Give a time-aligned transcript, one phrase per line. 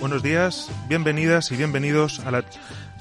[0.00, 2.22] Buenos días, bienvenidas y bienvenidos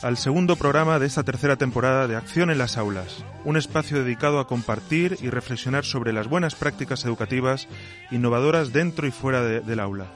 [0.02, 4.40] al segundo programa de esta tercera temporada de Acción en las Aulas, un espacio dedicado
[4.40, 7.68] a compartir y reflexionar sobre las buenas prácticas educativas
[8.12, 10.08] innovadoras dentro y fuera de- del aula.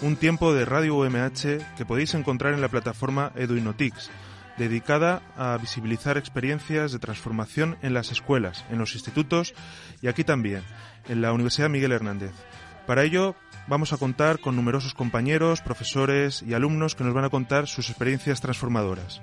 [0.00, 4.10] Un tiempo de Radio UMH que podéis encontrar en la plataforma Eduinotix,
[4.58, 9.54] dedicada a visibilizar experiencias de transformación en las escuelas, en los institutos
[10.02, 10.62] y aquí también,
[11.08, 12.32] en la Universidad Miguel Hernández.
[12.86, 13.36] Para ello,
[13.66, 17.88] vamos a contar con numerosos compañeros, profesores y alumnos que nos van a contar sus
[17.90, 19.22] experiencias transformadoras.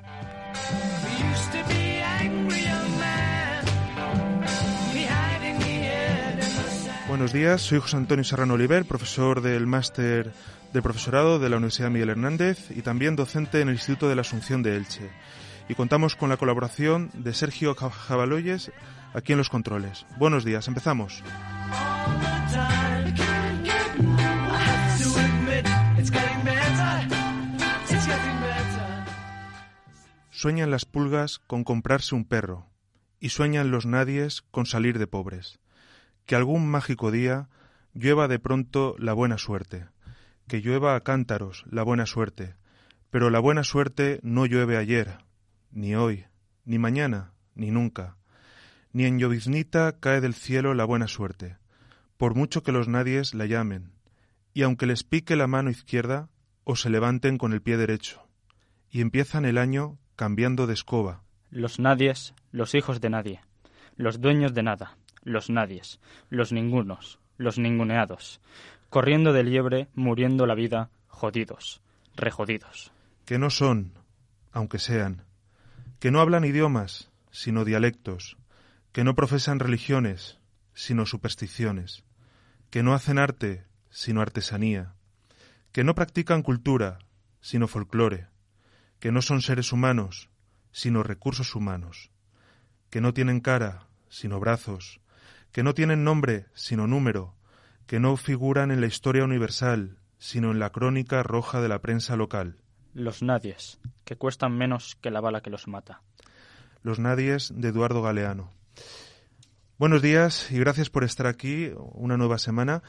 [7.16, 10.34] Buenos días, soy José Antonio Serrano Oliver, profesor del máster
[10.74, 14.22] de profesorado de la Universidad Miguel Hernández y también docente en el Instituto de la
[14.22, 15.10] Asunción de Elche.
[15.70, 18.70] Y contamos con la colaboración de Sergio Jabaloyes
[19.14, 20.06] aquí en los controles.
[20.18, 21.24] Buenos días, empezamos.
[30.32, 32.68] Sueñan las pulgas con comprarse un perro
[33.22, 35.60] y sueñan los nadies con salir de pobres.
[36.26, 37.50] Que algún mágico día
[37.94, 39.86] llueva de pronto la buena suerte,
[40.48, 42.56] que llueva a cántaros la buena suerte,
[43.10, 45.20] pero la buena suerte no llueve ayer,
[45.72, 46.26] ni hoy,
[46.66, 48.18] ni mañana, ni nunca.
[48.92, 51.58] Ni en lloviznita cae del cielo la buena suerte,
[52.18, 53.92] por mucho que los nadies la llamen,
[54.54, 56.30] y aunque les pique la mano izquierda,
[56.64, 58.28] o se levanten con el pie derecho,
[58.90, 61.24] y empiezan el año cambiando de escoba.
[61.52, 63.42] Los nadies, los hijos de nadie,
[63.96, 66.00] los dueños de nada, los nadies,
[66.30, 68.40] los ningunos, los ninguneados,
[68.90, 71.82] corriendo de liebre, muriendo la vida, jodidos,
[72.16, 72.94] rejodidos.
[73.26, 73.92] Que no son,
[74.54, 75.26] aunque sean,
[76.00, 78.38] que no hablan idiomas, sino dialectos,
[78.94, 80.40] que no profesan religiones,
[80.74, 82.06] sino supersticiones,
[82.70, 84.94] que no hacen arte, sino artesanía,
[85.72, 87.00] que no practican cultura,
[87.42, 88.28] sino folclore,
[89.00, 90.30] que no son seres humanos,
[90.72, 92.12] sino recursos humanos,
[92.90, 95.02] que no tienen cara, sino brazos,
[95.56, 97.34] que no tienen nombre, sino número,
[97.88, 102.18] que no figuran en la historia universal, sino en la crónica roja de la prensa
[102.18, 102.58] local.
[102.94, 106.02] Los nadies, que cuestan menos que la bala que los mata.
[106.82, 108.52] Los nadies de Eduardo Galeano.
[109.78, 112.84] Buenos días y gracias por estar aquí una nueva semana.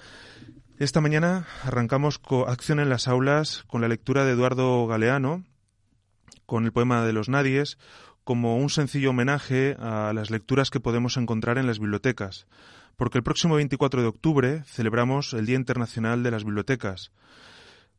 [0.81, 5.45] Esta mañana arrancamos con Acción en las Aulas con la lectura de Eduardo Galeano,
[6.47, 7.79] con el poema de los nadies,
[8.27, 12.49] como un sencillo homenaje a las lecturas que podemos encontrar en las bibliotecas,
[12.97, 17.13] porque el próximo 24 de octubre celebramos el Día Internacional de las Bibliotecas.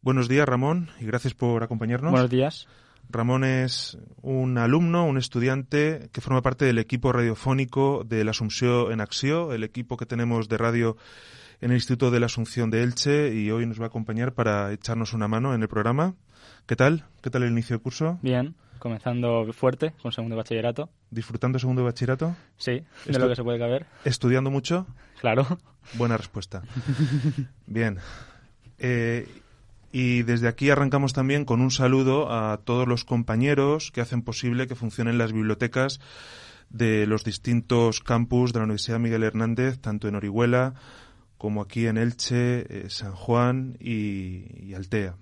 [0.02, 2.12] Buenos días, Ramón, y gracias por acompañarnos.
[2.12, 2.68] Buenos días.
[3.10, 8.92] Ramón es un alumno, un estudiante que forma parte del equipo radiofónico de la Asunción
[8.92, 10.98] en Axio, el equipo que tenemos de radio
[11.62, 14.74] en el Instituto de la Asunción de Elche y hoy nos va a acompañar para
[14.74, 16.16] echarnos una mano en el programa.
[16.66, 17.06] ¿Qué tal?
[17.22, 18.20] ¿Qué tal el inicio de curso?
[18.22, 20.90] Bien, comenzando fuerte con segundo de bachillerato.
[21.12, 22.36] ¿Disfrutando segundo de bachillerato?
[22.58, 23.86] Sí, de lo que se puede caber.
[24.06, 24.88] ¿Estudiando mucho?
[25.20, 25.60] Claro.
[25.94, 26.64] Buena respuesta.
[27.66, 28.00] Bien.
[28.80, 29.28] Eh,
[29.92, 34.68] y desde aquí arrancamos también con un saludo a todos los compañeros que hacen posible
[34.68, 36.00] que funcionen las bibliotecas
[36.70, 40.74] de los distintos campus de la Universidad Miguel Hernández, tanto en Orihuela
[41.38, 45.16] como aquí en Elche, eh, San Juan y, y Altea.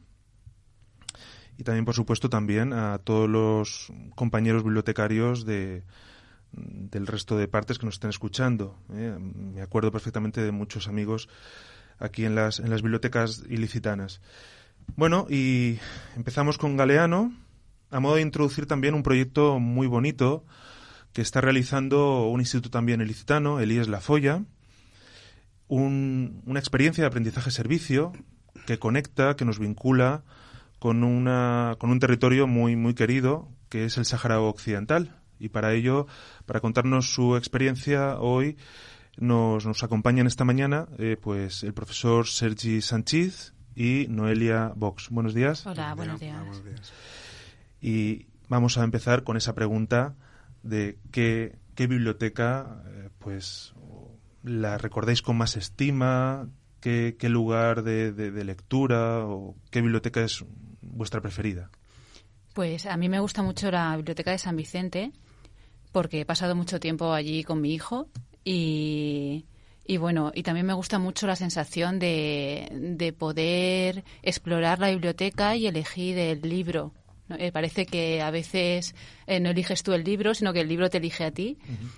[1.58, 5.84] Y también, por supuesto, también a todos los compañeros bibliotecarios de,
[6.52, 8.78] del resto de partes que nos estén escuchando.
[8.94, 9.18] ¿eh?
[9.19, 11.30] Me acuerdo perfectamente de muchos amigos
[11.98, 14.19] aquí en las, en las bibliotecas ilicitanas.
[14.98, 15.80] Bueno, y
[16.18, 17.34] empezamos con Galeano,
[17.90, 20.44] a modo de introducir también un proyecto muy bonito
[21.13, 24.44] que está realizando un instituto también ilicitano, el IES La Folla,
[25.68, 28.12] un- una experiencia de aprendizaje-servicio
[28.66, 30.24] que conecta, que nos vincula
[30.80, 35.22] con, una, con un territorio muy, muy querido, que es el Sáhara Occidental.
[35.39, 36.07] Y para ello,
[36.45, 38.57] para contarnos su experiencia hoy,
[39.18, 45.10] nos, nos acompañan esta mañana eh, pues el profesor Sergi Sánchez y Noelia Vox.
[45.10, 45.66] Buenos días.
[45.66, 46.42] Hola, buenos días.
[47.81, 50.16] Y, vamos a empezar con esa pregunta
[50.63, 53.74] de qué, qué biblioteca eh, pues
[54.44, 56.48] la recordáis con más estima,
[56.86, 60.46] qué, lugar de, lectura o qué biblioteca es
[60.82, 61.72] vuestra preferida.
[62.54, 65.12] Pues a mí me gusta mucho la biblioteca de San Vicente
[65.92, 68.08] porque he pasado mucho tiempo allí con mi hijo
[68.44, 69.46] y,
[70.00, 76.18] bueno, y también me gusta mucho la sensación de poder explorar la biblioteca y elegir
[76.20, 76.94] el libro
[77.30, 78.95] eh, parece que a veces
[79.25, 81.57] eh, no eliges tú el libro, sino que el libro te elige a ti.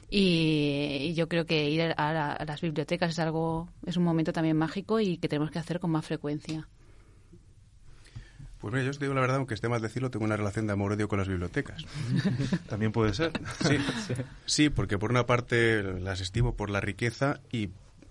[0.09, 4.99] y, yo creo que ir a, las bibliotecas es algo, es un momento también mágico
[4.99, 6.67] y que tenemos que hacer con más frecuencia.
[8.59, 10.73] Pues mira, yo os digo la verdad, aunque esté mal decirlo, tengo una relación de
[10.73, 11.85] amor-odio con las bibliotecas.
[12.69, 13.31] También puede ser.
[13.67, 13.77] Sí,
[14.45, 17.69] sí, porque por una parte las estimo por la riqueza y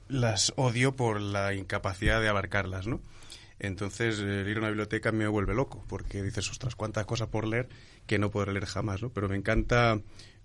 [0.09, 3.01] las odio por la incapacidad de abarcarlas, ¿no?
[3.59, 7.69] Entonces, ir a una biblioteca me vuelve loco, porque dices, ostras, cuántas cosas por leer
[8.07, 9.11] que no podré leer jamás, ¿no?
[9.11, 10.01] Pero me encanta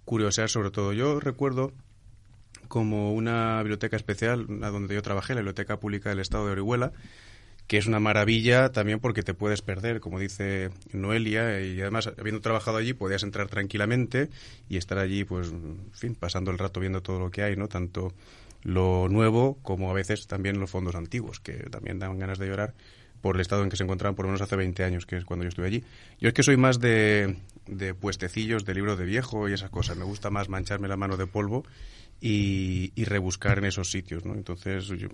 [0.05, 0.93] curiosear sobre todo.
[0.93, 1.73] Yo recuerdo
[2.67, 6.93] como una biblioteca especial, a donde yo trabajé, la Biblioteca Pública del Estado de Orihuela,
[7.67, 12.41] que es una maravilla también porque te puedes perder, como dice Noelia, y además, habiendo
[12.41, 14.29] trabajado allí, podías entrar tranquilamente
[14.69, 17.67] y estar allí, pues, en fin, pasando el rato viendo todo lo que hay, ¿no?
[17.67, 18.13] Tanto
[18.63, 22.73] lo nuevo como a veces también los fondos antiguos, que también dan ganas de llorar
[23.21, 25.25] por el estado en que se encontraban por lo menos hace 20 años, que es
[25.25, 25.83] cuando yo estuve allí.
[26.19, 27.37] Yo es que soy más de,
[27.67, 29.97] de puestecillos, de libros de viejo y esas cosas.
[29.97, 31.63] Me gusta más mancharme la mano de polvo
[32.19, 34.33] y, y rebuscar en esos sitios, ¿no?
[34.33, 35.09] Entonces, yo,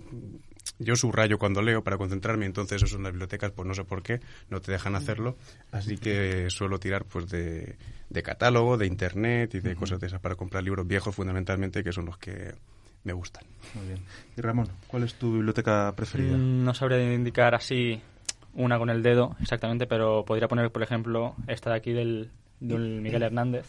[0.78, 4.02] yo, subrayo cuando leo para concentrarme, entonces eso en las bibliotecas, pues no sé por
[4.02, 4.20] qué,
[4.50, 5.36] no te dejan hacerlo,
[5.72, 7.76] así que suelo tirar pues de,
[8.10, 11.92] de catálogo, de internet y de cosas de esas para comprar libros viejos fundamentalmente, que
[11.92, 12.54] son los que
[13.04, 13.44] me gustan.
[13.74, 14.00] Muy bien.
[14.36, 16.36] Y Ramón, ¿cuál es tu biblioteca preferida?
[16.36, 18.00] Mm, no sabría indicar así
[18.54, 22.30] una con el dedo exactamente, pero podría poner, por ejemplo, esta de aquí del,
[22.60, 23.66] del Miguel Hernández,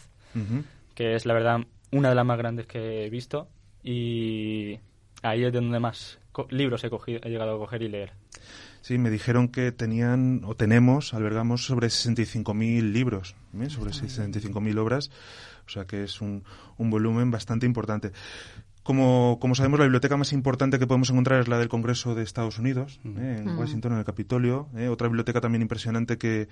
[0.96, 1.60] que es la verdad
[1.92, 3.48] una de las más grandes que he visto
[3.84, 4.80] y
[5.22, 8.14] ahí es de donde más libros he, cogido, he llegado a coger y leer.
[8.82, 13.70] Sí, me dijeron que tenían o tenemos, albergamos sobre 65.000 libros, ¿eh?
[13.70, 15.12] sobre 65.000 obras,
[15.68, 16.44] o sea que es un,
[16.78, 18.12] un volumen bastante importante.
[18.90, 22.24] Como, como, sabemos, la biblioteca más importante que podemos encontrar es la del Congreso de
[22.24, 23.38] Estados Unidos, ¿eh?
[23.38, 24.68] en Washington, en el Capitolio.
[24.76, 24.88] ¿eh?
[24.88, 26.48] Otra biblioteca también impresionante que,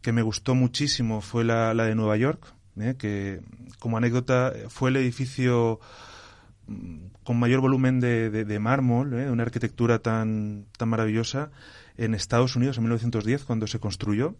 [0.00, 2.94] que me gustó muchísimo fue la, la de Nueva York, ¿eh?
[2.96, 3.40] que
[3.80, 5.80] como anécdota fue el edificio
[6.68, 11.50] mm, con mayor volumen de, de, mármol, de una arquitectura tan, tan maravillosa
[11.96, 14.36] en Estados Unidos en 1910 cuando se construyó.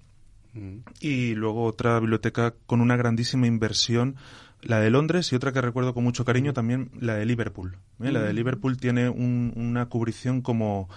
[1.00, 4.16] Y luego otra biblioteca con una grandísima inversión
[4.62, 7.76] la de Londres y otra que recuerdo con mucho cariño también, la de Liverpool.
[8.02, 8.12] ¿eh?
[8.12, 8.36] La de mm.
[8.36, 10.88] Liverpool tiene una cubrición como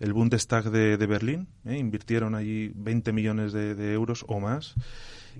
[0.00, 1.48] el Bundestag de, de Berlín.
[1.64, 1.76] ¿eh?
[1.78, 4.74] Invirtieron allí 20 millones de, euros o más.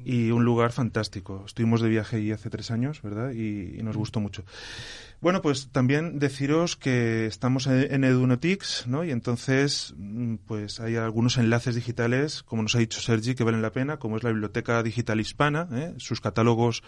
[0.05, 1.45] Y un lugar fantástico.
[1.47, 3.33] Estuvimos de viaje allí hace tres años, ¿verdad?
[3.33, 4.43] Y, y nos gustó mucho.
[5.23, 9.05] Bueno, pues también deciros que estamos en Edunotix, ¿no?
[9.05, 13.63] Y entonces, mm, pues hay algunos enlaces digitales, como nos ha dicho Sergi, que valen
[13.63, 15.69] la pena, como es la Biblioteca Digital Hispana.
[15.75, 15.95] ¿eh?
[15.99, 16.83] Sus catálogos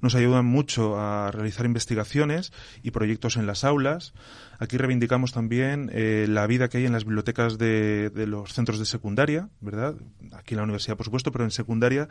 [0.00, 2.52] nos ayudan mucho a realizar investigaciones
[2.82, 4.12] y proyectos en las aulas.
[4.58, 8.80] Aquí reivindicamos también eh, la vida que hay en las bibliotecas de, de los centros
[8.80, 9.94] de secundaria, ¿verdad?
[10.32, 12.08] Aquí en la universidad, por supuesto, pero en secundaria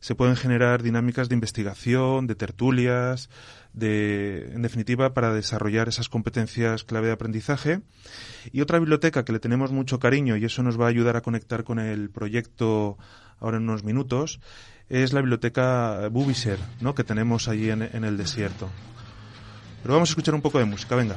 [0.00, 3.28] se pueden generar dinámicas de investigación, de tertulias,
[3.72, 7.80] de, en definitiva, para desarrollar esas competencias clave de aprendizaje.
[8.52, 11.22] Y otra biblioteca que le tenemos mucho cariño y eso nos va a ayudar a
[11.22, 12.98] conectar con el proyecto
[13.40, 14.40] ahora en unos minutos
[14.88, 16.94] es la biblioteca Bubiser, ¿no?
[16.94, 18.68] que tenemos allí en, en el desierto.
[19.82, 21.16] Pero vamos a escuchar un poco de música, venga.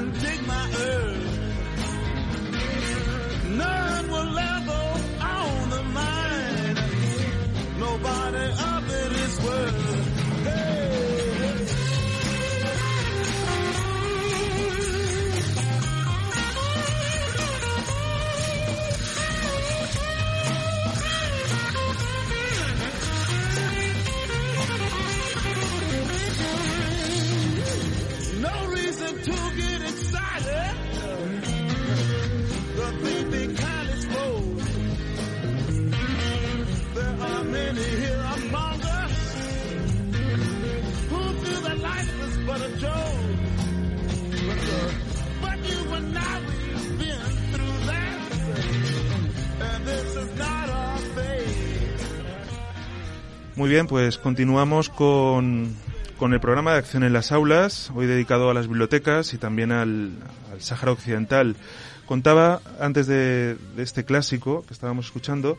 [53.57, 55.75] Muy bien, pues continuamos con,
[56.17, 59.73] con el programa de acción en las aulas, hoy dedicado a las bibliotecas y también
[59.73, 60.11] al,
[60.53, 61.57] al Sáhara Occidental.
[62.05, 65.57] Contaba antes de, este clásico que estábamos escuchando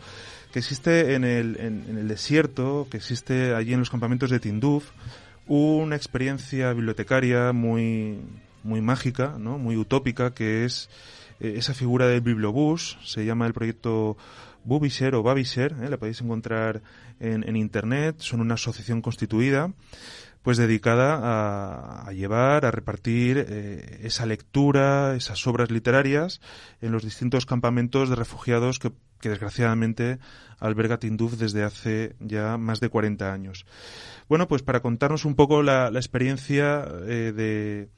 [0.53, 4.41] que existe en el, en, en el desierto, que existe allí en los campamentos de
[4.41, 4.85] Tinduf,
[5.47, 8.21] una experiencia bibliotecaria muy,
[8.65, 9.59] muy mágica, ¿no?
[9.59, 10.89] muy utópica, que es
[11.41, 14.17] eh, esa figura del bibliobús, se llama el proyecto
[14.65, 15.89] Bubisher o Babisher, ¿eh?
[15.89, 16.83] la podéis encontrar
[17.21, 19.73] en, en, Internet, son una asociación constituida
[20.43, 26.41] pues dedicada a, a llevar, a repartir eh, esa lectura, esas obras literarias
[26.81, 28.91] en los distintos campamentos de refugiados que,
[29.21, 30.19] que desgraciadamente
[30.59, 33.67] alberga Tinduf desde hace ya más de 40 años.
[34.29, 37.89] Bueno, pues para contarnos un poco la, la experiencia eh, de,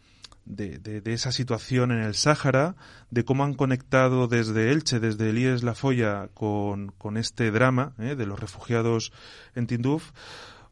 [0.47, 2.77] de, de, esa situación en el Sáhara,
[3.11, 8.15] de cómo han conectado desde Elche, desde Elías La Folla, con, con este drama eh,
[8.15, 9.13] de los refugiados
[9.55, 10.13] en Tinduf.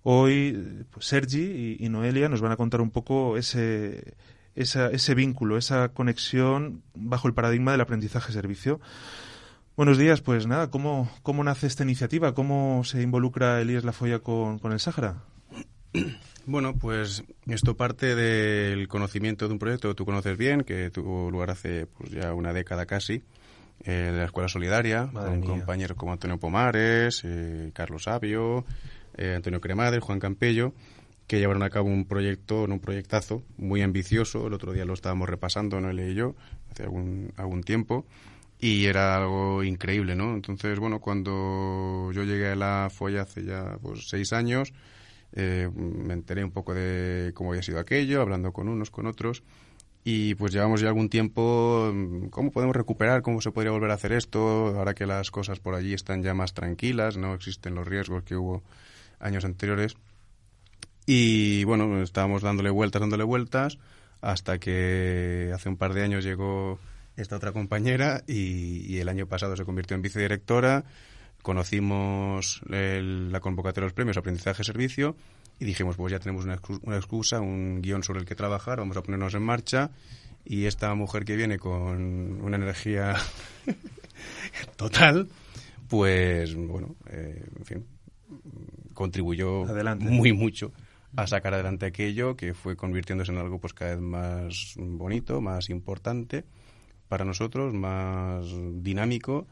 [0.02, 4.14] Hoy pues Sergi y, Noelia nos van a contar un poco ese,
[4.56, 8.80] esa, ese vínculo, esa conexión bajo el paradigma del aprendizaje-servicio.
[9.76, 12.34] Buenos días, pues nada, ¿cómo, ¿cómo nace esta iniciativa?
[12.34, 15.22] ¿Cómo se involucra Elías Lafolla con, con el Sáhara?
[16.44, 21.30] Bueno, pues esto parte del conocimiento de un proyecto que tú conoces bien, que tuvo
[21.30, 23.22] lugar hace pues, ya una década casi,
[23.84, 28.64] eh, de la Escuela Solidaria, Madre con compañeros como Antonio Pomares, eh, Carlos Sabio,
[29.16, 30.72] eh, Antonio Cremades, Juan Campello,
[31.28, 34.48] que llevaron a cabo un proyecto, un proyectazo muy ambicioso.
[34.48, 36.34] El otro día lo estábamos repasando, no leí yo,
[36.72, 38.04] hace algún, algún tiempo,
[38.58, 40.34] y era algo increíble, ¿no?
[40.34, 44.72] Entonces, bueno, cuando yo llegué a la Folla hace ya pues, seis años,
[45.32, 49.42] eh, me enteré un poco de cómo había sido aquello, hablando con unos, con otros,
[50.04, 53.22] y pues llevamos ya algún tiempo, mm, ¿cómo podemos recuperar?
[53.22, 54.68] ¿Cómo se podría volver a hacer esto?
[54.76, 58.36] Ahora que las cosas por allí están ya más tranquilas, no existen los riesgos que
[58.36, 58.62] hubo
[59.20, 59.96] años anteriores.
[61.06, 63.78] Y bueno, estábamos dándole vueltas, dándole vueltas,
[64.20, 66.78] hasta que hace un par de años llegó
[67.16, 70.84] esta otra compañera y, y el año pasado se convirtió en vicedirectora.
[71.42, 75.16] Conocimos el, la convocatoria de los premios Aprendizaje-Servicio
[75.58, 78.96] y dijimos, pues ya tenemos una, una excusa, un guion sobre el que trabajar, vamos
[78.96, 79.90] a ponernos en marcha.
[80.44, 83.14] Y esta mujer que viene con una energía
[84.76, 85.28] total,
[85.88, 87.86] pues bueno, eh, en fin,
[88.94, 90.04] contribuyó Adelante.
[90.04, 90.72] muy mucho
[91.14, 95.70] a sacar adelante aquello que fue convirtiéndose en algo pues cada vez más bonito, más
[95.70, 96.44] importante
[97.08, 98.46] para nosotros, más
[98.82, 99.46] dinámico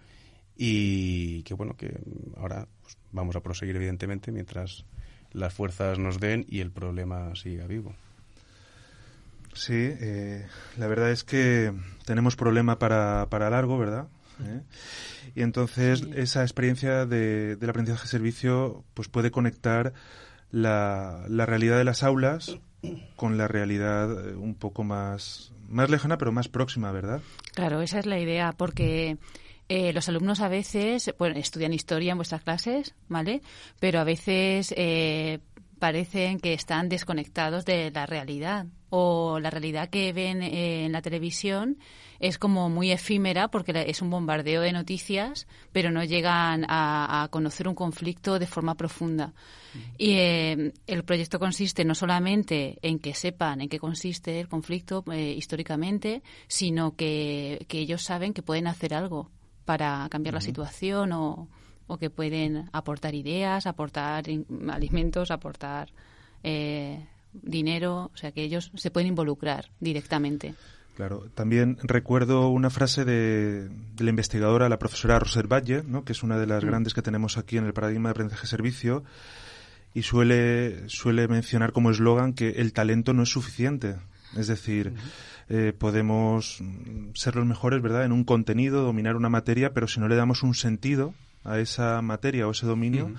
[0.63, 1.99] y que bueno que
[2.37, 4.85] ahora pues, vamos a proseguir evidentemente mientras
[5.33, 7.95] las fuerzas nos den y el problema siga vivo.
[9.55, 11.73] Sí, eh, la verdad es que
[12.05, 14.09] tenemos problema para, para largo, ¿verdad?
[14.45, 14.61] ¿Eh?
[15.35, 16.11] Y entonces sí.
[16.15, 19.95] esa experiencia de, del aprendizaje-servicio pues puede conectar
[20.51, 22.59] la, la, realidad de las aulas
[23.17, 27.23] con la realidad eh, un poco más, más lejana, pero más próxima, ¿verdad?
[27.55, 29.17] Claro, esa es la idea, porque
[29.71, 33.41] eh, los alumnos a veces bueno, estudian historia en vuestras clases, ¿vale?
[33.79, 35.39] Pero a veces eh,
[35.79, 41.03] parecen que están desconectados de la realidad o la realidad que ven eh, en la
[41.03, 41.79] televisión
[42.19, 47.29] es como muy efímera porque es un bombardeo de noticias, pero no llegan a, a
[47.29, 49.33] conocer un conflicto de forma profunda.
[49.97, 55.05] Y eh, el proyecto consiste no solamente en que sepan en qué consiste el conflicto
[55.13, 59.31] eh, históricamente, sino que, que, ellos saben que pueden hacer algo
[59.65, 60.41] para cambiar uh -huh.
[60.41, 61.49] la situación o,
[61.87, 64.25] o, que pueden aportar ideas, aportar
[64.71, 65.89] alimentos, aportar
[66.43, 70.55] eh, dinero, o sea que ellos se pueden involucrar directamente.
[70.97, 76.05] Claro, también recuerdo una frase de, de la investigadora, la profesora Roser Valle, ¿no?
[76.05, 76.67] que es una de las mm.
[76.67, 79.05] grandes que tenemos aquí en el paradigma de aprendizaje-servicio,
[79.95, 83.97] y suele, suele mencionar como eslogan que el talento no es suficiente.
[84.37, 85.11] Es decir, uh -huh.
[85.51, 86.63] Eh, podemos
[87.15, 90.45] ser los mejores, ¿verdad?, en un contenido, dominar una materia, pero si no le damos
[90.45, 93.13] un sentido a esa materia o ese dominio,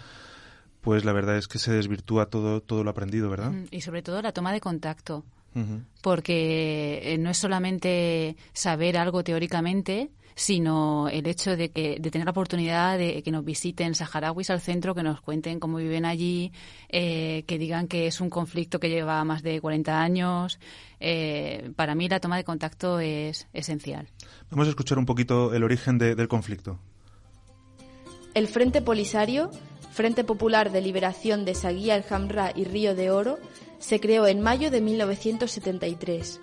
[0.80, 3.52] pues la verdad es que se desvirtúa todo, todo lo aprendido, ¿verdad?
[3.70, 5.26] Y sobre todo la toma de contacto.
[5.54, 5.86] Uh -huh.
[6.02, 12.26] Porque eh, no es solamente saber algo teóricamente, sino el hecho de que de tener
[12.26, 16.52] la oportunidad de que nos visiten saharauis al centro, que nos cuenten cómo viven allí,
[16.90, 20.60] eh, que digan que es un conflicto que lleva más de 40 años.
[21.00, 24.08] Eh, para mí la toma de contacto es esencial.
[24.50, 26.80] Vamos a escuchar un poquito el origen de, del conflicto.
[28.34, 29.52] El Frente Polisario
[29.92, 33.38] Frente Popular de Liberación de Saguía el Hamra y Río de Oro,
[33.82, 36.40] se creó en mayo de 1973.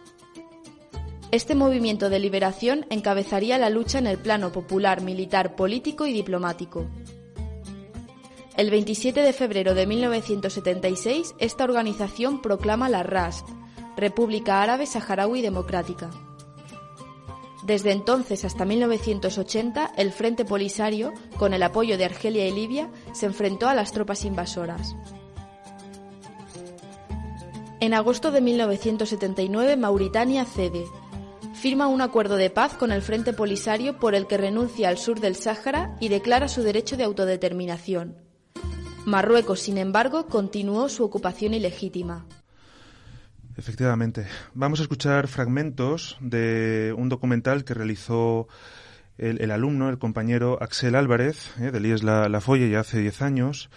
[1.31, 6.87] Este movimiento de liberación encabezaría la lucha en el plano popular, militar, político y diplomático.
[8.57, 13.47] El 27 de febrero de 1976, esta organización proclama la RASP,
[13.97, 16.11] República Árabe Saharaui Democrática.
[17.65, 23.27] Desde entonces hasta 1980, el Frente Polisario, con el apoyo de Argelia y Libia, se
[23.27, 24.97] enfrentó a las tropas invasoras.
[27.81, 30.85] En agosto de 1979, Mauritania cede.
[31.55, 35.21] Firma un acuerdo de paz con el Frente Polisario por el que renuncia al sur
[35.21, 38.17] del Sáhara y declara su derecho de autodeterminación.
[39.07, 42.27] Marruecos, sin embargo, continuó su ocupación ilegítima.
[43.57, 44.27] Efectivamente.
[44.55, 48.49] Vamos a escuchar fragmentos de un documental que realizó
[49.19, 53.71] el, alumno, el compañero Axel Álvarez, eh, del La, la ya hace 10 años.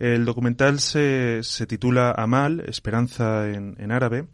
[0.00, 4.26] El documental se, se titula Amal, Esperanza en, en, árabe,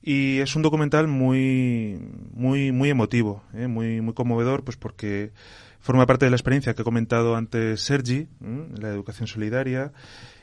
[0.00, 1.98] y es un documental muy,
[2.32, 5.32] muy, muy emotivo, eh, muy, muy conmovedor, pues porque
[5.80, 9.92] forma parte de la experiencia que he comentado antes Sergi, la educación solidaria,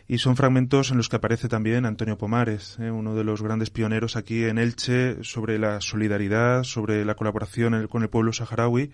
[0.10, 2.92] y son fragmentos en los que aparece también Antonio Pomares, ¿eh?
[2.92, 8.04] uno de los grandes pioneros aquí en Elche sobre la solidaridad, sobre la colaboración con
[8.04, 8.92] el pueblo saharaui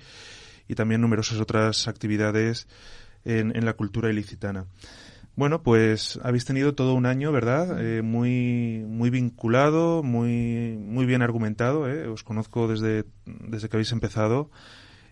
[0.68, 2.68] y también numerosas otras actividades
[3.26, 4.66] en, la cultura ilicitana.
[5.40, 7.82] Bueno, pues habéis tenido todo un año, ¿verdad?
[7.82, 11.90] Eh, muy, muy vinculado, muy, muy bien argumentado.
[11.90, 12.10] ¿eh?
[12.10, 14.52] Os conozco desde, desde que habéis empezado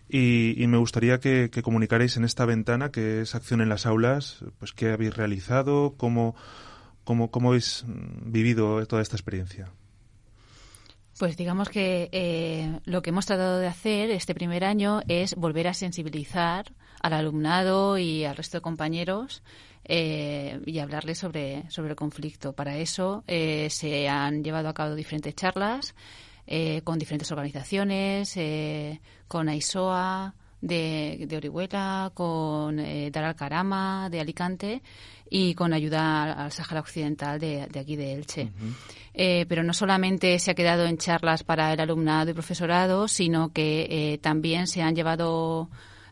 [0.06, 4.74] y, me gustaría que, comunicarais en esta ventana que es Acción en las Aulas, pues
[4.74, 6.36] qué habéis realizado, cómo,
[7.04, 9.72] cómo, cómo habéis vivido toda esta experiencia.
[11.18, 15.68] Pues digamos que eh, lo que hemos tratado de hacer este primer año es volver
[15.68, 19.42] a sensibilizar al alumnado y al resto de compañeros
[19.88, 22.52] eh, y hablarles sobre, sobre el conflicto.
[22.52, 25.94] Para eso eh, se han llevado a cabo diferentes charlas
[26.46, 34.08] eh, con diferentes organizaciones, eh, con AISOA de, de Orihuela, con eh, Dar al Carama
[34.10, 34.82] de Alicante
[35.30, 38.50] y con ayuda al Sahara Occidental de, de aquí de Elche.
[39.12, 43.52] eh, pero no solamente se ha quedado en charlas para el alumnado y profesorado, sino
[43.52, 45.68] que eh, también se han llevado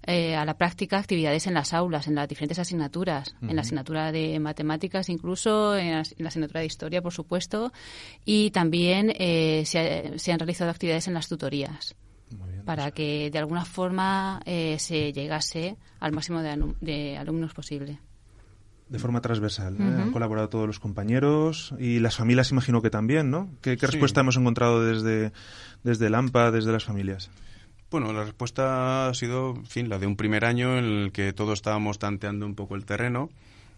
[0.07, 4.13] eh, a la práctica actividades en las aulas, en las diferentes asignaturas, en la asignatura
[4.13, 7.73] de matemáticas incluso, en la, asignatura de historia, por supuesto,
[8.25, 11.97] y también eh, se, han realizado actividades en las tutorías.
[12.65, 17.99] para pues que de alguna forma eh, se llegase al máximo de, alumnos posible.
[18.89, 19.77] De forma transversal.
[19.81, 23.51] Han colaborado todos los compañeros y las familias, imagino que también, ¿no?
[23.61, 25.33] ¿Qué, respuesta hemos encontrado desde,
[25.83, 27.29] desde el AMPA, desde las familias?
[27.89, 31.33] Bueno, la respuesta ha sido, en fin, la de un primer año en el que
[31.33, 33.31] todos estábamos tanteando un poco el terreno.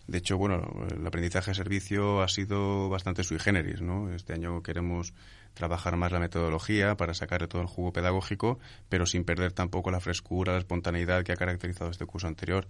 [0.07, 4.11] De hecho, bueno, el aprendizaje de servicio ha sido bastante sui generis, ¿no?
[4.11, 5.13] Este año queremos
[5.53, 10.01] trabajar más la metodología para sacarle todo el jugo pedagógico, pero sin perder tampoco la
[10.01, 12.67] frescura, la espontaneidad que ha caracterizado este curso anterior.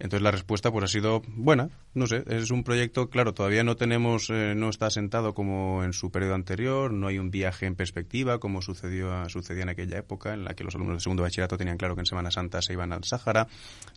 [0.00, 3.76] Entonces la respuesta pues ha sido buena, no sé, es un proyecto, claro, todavía no
[3.76, 7.76] tenemos, eh, no está asentado como en su periodo anterior, no hay un viaje en
[7.76, 11.76] perspectiva como sucedió en aquella época en la que los alumnos de segundo bachillerato tenían
[11.76, 13.46] claro que en Semana Santa se iban al Sáhara.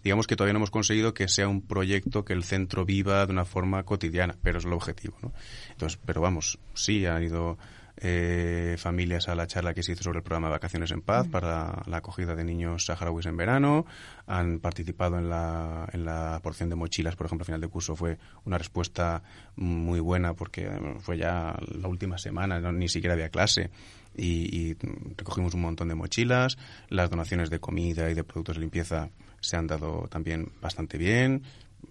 [0.04, 3.32] Digamos que todavía no hemos conseguido que sea un proyecto que el centro viva de
[3.32, 5.34] una forma cotidiana, pero es el objetivo, ¿no?
[5.72, 7.58] Entonces, pero vamos, sí ha ido
[7.98, 11.28] eh, familias a la charla que se hizo sobre el programa de Vacaciones en Paz
[11.28, 11.32] mm.
[11.32, 13.86] para la acogida de niños saharauis en verano.
[14.26, 17.96] Han participado en la, en la porción de mochilas, por ejemplo, al final de curso
[17.96, 19.24] fue una respuesta
[19.56, 23.70] muy buena porque fue ya la última semana, ni siquiera había clase.
[24.16, 24.76] Y,
[25.18, 26.58] recogimos un montón de mochilas.
[26.90, 31.44] Las donaciones de comida y de productos de limpieza se han dado también bastante bien.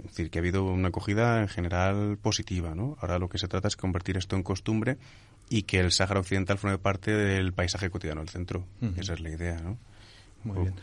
[0.05, 2.97] Es decir, que ha habido una acogida en general positiva, ¿no?
[3.01, 4.99] Ahora lo que se trata es convertir esto en costumbre
[5.49, 8.67] y que el Sáhara Occidental forme parte del paisaje cotidiano del centro.
[8.97, 9.79] Esa es la idea, ¿no?
[10.45, 10.75] Muy bien.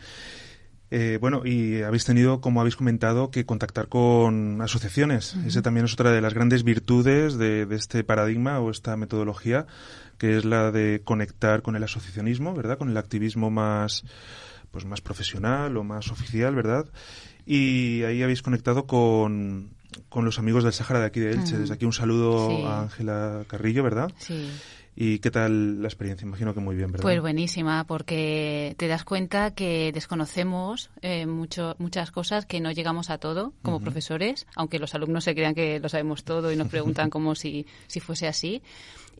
[0.92, 5.36] Eh, bueno, y habéis tenido, como habéis comentado, que contactar con asociaciones.
[5.46, 9.66] Esa también es otra de las grandes virtudes de, este paradigma o esta metodología,
[10.18, 12.76] que es la de conectar con el asociacionismo, ¿verdad?
[12.76, 14.04] Con el activismo más,
[14.72, 16.86] pues más profesional o más oficial, ¿verdad?
[17.46, 19.70] Y ahí habéis conectado con,
[20.08, 21.58] con los amigos del Sahara de aquí de Elche.
[21.58, 24.12] Desde aquí un saludo a Ángela Carrillo, ¿verdad?
[24.18, 24.50] Sí.
[24.96, 26.26] ¿Y qué tal la experiencia?
[26.26, 27.02] Imagino que muy bien, ¿verdad?
[27.02, 33.08] Pues buenísima, porque te das cuenta que desconocemos eh, mucho, muchas cosas, que no llegamos
[33.08, 36.68] a todo como profesores, aunque los alumnos se crean que lo sabemos todo y nos
[36.70, 38.62] preguntan como si, si fuese así.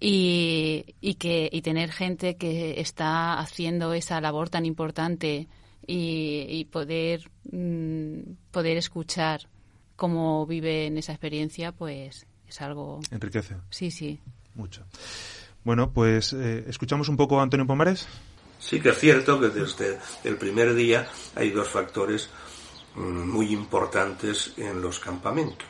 [0.00, 5.46] Y, y, que, y tener gente que está haciendo esa labor tan importante
[5.90, 8.20] y, y poder, mm,
[8.52, 9.48] poder escuchar
[9.96, 13.00] cómo viven esa experiencia, pues es algo...
[13.10, 13.56] Enriquece.
[13.70, 14.20] Sí, sí.
[14.54, 14.84] Mucho.
[15.64, 18.06] Bueno, pues eh, escuchamos un poco a Antonio Pomares.
[18.60, 22.30] Sí que es cierto que desde el primer día hay dos factores
[22.94, 25.68] mm, muy importantes en los campamentos,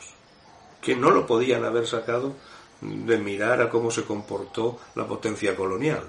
[0.83, 2.37] que no lo podían haber sacado
[2.83, 6.02] de mirar a cómo se comportó la potencia colonial.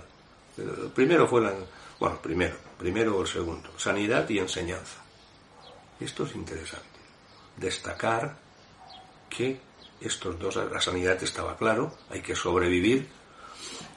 [0.58, 1.54] El primero fue la,
[2.02, 4.98] bueno, primero, primero o el segundo, sanidad y enseñanza.
[6.00, 7.00] Esto es interesante.
[7.58, 8.36] Destacar
[9.30, 9.60] que
[10.02, 13.08] estos dos, la sanidad estaba claro, hay que sobrevivir.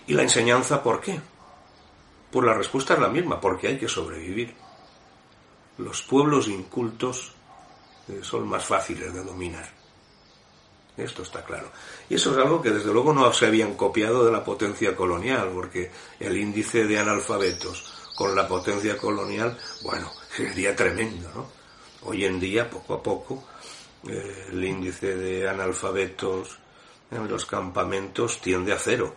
[0.07, 1.19] Y la enseñanza, ¿por qué?
[2.31, 4.55] Pues la respuesta es la misma, porque hay que sobrevivir.
[5.79, 7.33] Los pueblos incultos
[8.09, 9.84] eh, son más fáciles de dominar.
[10.97, 11.71] Esto está claro.
[12.09, 15.51] Y eso es algo que desde luego no se habían copiado de la potencia colonial,
[15.53, 21.49] porque el índice de analfabetos con la potencia colonial, bueno, sería tremendo, ¿no?
[22.03, 23.45] Hoy en día, poco a poco,
[24.07, 26.59] eh, el índice de analfabetos
[27.11, 29.17] en los campamentos tiende a cero.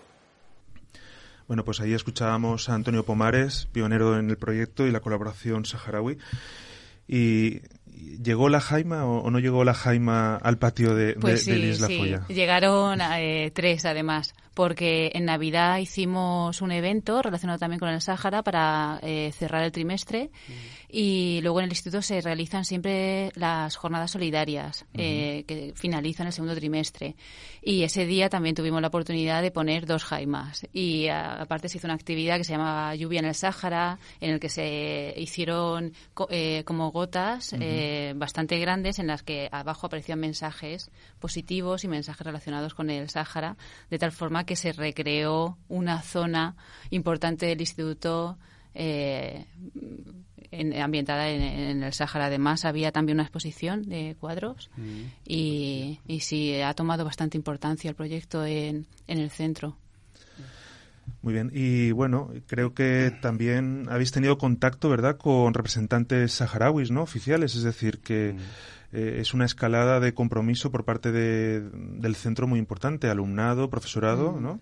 [1.48, 6.18] Bueno, pues ahí escuchábamos a Antonio Pomares, pionero en el proyecto y la colaboración saharaui.
[7.08, 7.62] Y
[8.24, 12.16] ¿Llegó la Jaima o, no llegó la Jaima al patio de, pues de, Isla sí.
[12.28, 18.44] Llegaron eh, tres además, porque en Navidad hicimos un evento relacionado también con el Sáhara
[18.44, 20.32] para eh, cerrar el trimestre
[20.90, 26.34] y luego en el instituto se realizan siempre las jornadas solidarias eh, que finalizan el
[26.34, 27.16] segundo trimestre.
[27.62, 30.66] Y ese día también tuvimos la oportunidad de poner dos jaimas.
[30.72, 34.40] Y aparte se hizo una actividad que se llamaba Lluvia en el Sáhara en el
[34.40, 41.84] que se hicieron como gotas eh, bastante grandes en las que abajo aparecían mensajes positivos
[41.84, 43.58] y mensajes relacionados con el Sáhara,
[43.90, 46.56] de tal forma que se recreó una zona
[46.92, 48.38] importante del instituto
[48.74, 49.46] eh,
[50.52, 52.28] ambientada en, el Sáhara.
[52.28, 55.02] Además, había también una exposición de cuadros mm.
[55.26, 59.78] y, y sí, ha tomado bastante importancia el proyecto en, en el centro.
[61.22, 61.52] Muy bien.
[61.54, 67.02] Y bueno, creo que también habéis tenido contacto, ¿verdad?, con representantes saharauis, ¿no?
[67.02, 67.56] Oficiales.
[67.56, 68.96] Es decir, que mm.
[68.96, 74.34] eh, es una escalada de compromiso por parte de, del centro muy importante, alumnado, profesorado,
[74.34, 74.42] mm.
[74.42, 74.62] ¿no?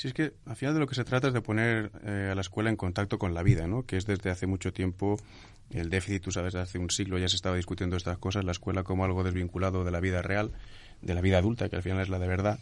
[0.00, 2.34] Sí, es que al final de lo que se trata es de poner eh, a
[2.34, 3.82] la escuela en contacto con la vida, ¿no?
[3.84, 5.18] Que es desde hace mucho tiempo
[5.68, 8.82] el déficit, tú sabes, hace un siglo ya se estaba discutiendo estas cosas, la escuela
[8.82, 10.52] como algo desvinculado de la vida real,
[11.02, 12.58] de la vida adulta, que al final es la de verdad.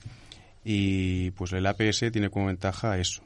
[0.64, 3.22] Y pues el APS tiene como ventaja eso,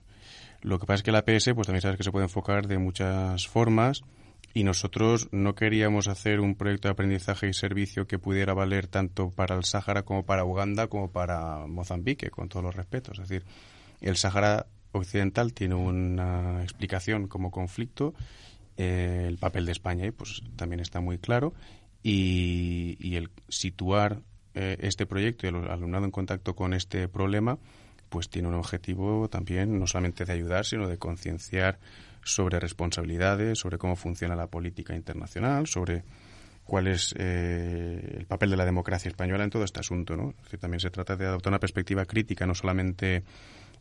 [0.60, 2.76] lo que pasa es que la APS, pues también sabes que se puede enfocar de
[2.76, 4.02] muchas formas
[4.52, 9.30] y nosotros no queríamos hacer un proyecto de aprendizaje y servicio que pudiera valer tanto
[9.30, 13.18] para el Sáhara como para Uganda como para Mozambique, con todos los respetos.
[13.18, 13.44] Es decir,
[14.02, 18.14] el Sáhara Occidental tiene una explicación como conflicto,
[18.76, 21.54] eh, el papel de España ahí pues también está muy claro
[22.02, 24.22] y, el situar
[24.54, 27.58] eh, este proyecto y el alumnado en contacto con este problema
[28.08, 31.78] pues tiene un objetivo también no solamente de ayudar, sino de concienciar
[32.22, 36.04] sobre responsabilidades, sobre cómo funciona la política internacional, sobre
[36.64, 40.16] cuál es eh, el papel de la democracia española en todo este asunto.
[40.16, 40.34] ¿no?
[40.60, 43.24] también se trata de adoptar una perspectiva crítica, no solamente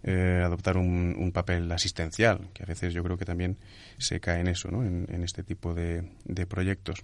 [0.03, 3.57] eh, adoptar un, papel asistencial, que a veces yo creo que también
[3.97, 4.83] se cae en eso, ¿no?
[4.83, 6.03] en, este tipo de
[6.47, 7.03] proyectos.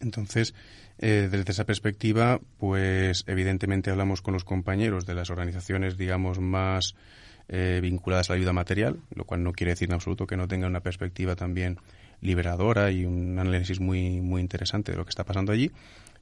[0.00, 0.54] Entonces,
[0.98, 6.94] eh, desde esa perspectiva, pues evidentemente hablamos con los compañeros de las organizaciones, digamos, más
[7.48, 10.46] eh, vinculadas a la ayuda material, lo cual no quiere decir en absoluto que no
[10.46, 11.78] tengan una perspectiva también
[12.20, 15.72] liberadora y un análisis muy, muy interesante de lo que está pasando allí,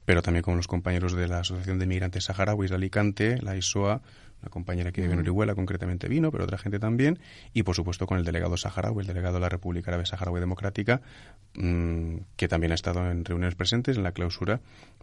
[0.05, 4.01] pero también con los compañeros de la Asociación de Migrantes Saharauis de Alicante, la ISOA,
[4.43, 7.19] una compañera que vive en Orihuela concretamente vino, pero otra gente también,
[7.53, 11.01] y por supuesto con el delegado saharaui, el delegado de la República Árabe Saharaui Democrática,
[11.55, 14.59] mm, que también ha estado en reuniones presentes en la clausura,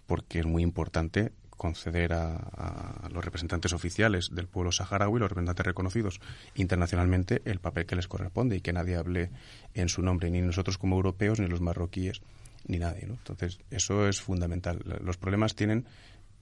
[0.07, 6.21] porque es muy importante conceder a, los representantes oficiales del pueblo saharaui, los representantes reconocidos
[6.55, 9.31] internacionalmente, el papel que les corresponde y que nadie hable
[9.75, 12.23] en su nombre, ni nosotros como europeos, ni los marroquíes,
[12.67, 13.03] ni nadie.
[13.03, 14.81] Entonces, eso es fundamental.
[15.03, 15.85] Los problemas tienen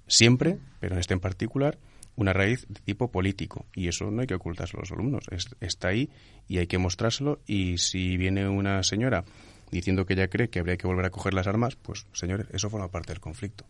[0.07, 1.79] siempre, pero en este en particular,
[2.19, 5.25] una raíz de tipo político y eso no hay que ocultárselo a los alumnos.
[5.61, 6.11] está ahí
[6.49, 9.25] y hay que mostrárselo y si viene una señora
[9.71, 12.69] diciendo que ella cree que habría que volver a coger las armas, pues señores, eso
[12.71, 13.65] forma parte del conflicto.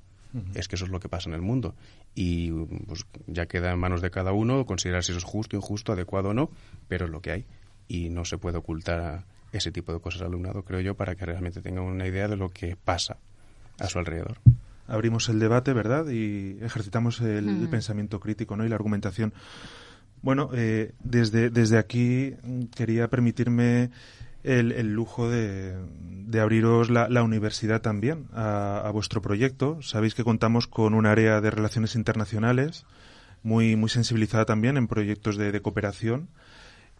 [0.55, 1.75] Es que eso es lo que pasa en el mundo
[2.15, 5.93] y pues, ya queda en manos de cada uno considerar si eso es justo, injusto,
[5.93, 6.51] adecuado o no,
[6.87, 7.45] pero es lo que hay
[7.87, 11.25] y no se puede ocultar ese tipo de cosas al alumnado, creo yo, para que
[11.25, 13.17] realmente tenga una idea de lo que pasa
[13.79, 14.39] a su alrededor
[14.89, 16.09] abrimos el debate, ¿verdad?
[16.09, 18.65] Y ejercitamos el, pensamiento crítico, ¿no?
[18.65, 19.33] Y la argumentación.
[20.23, 22.35] Bueno, eh, desde, desde aquí
[22.75, 23.91] quería permitirme
[24.43, 29.81] el, lujo de, de abriros la, la, universidad también a, a, vuestro proyecto.
[29.83, 32.85] Sabéis que contamos con un área de relaciones internacionales
[33.43, 36.29] muy, muy sensibilizada también en proyectos de, de cooperación.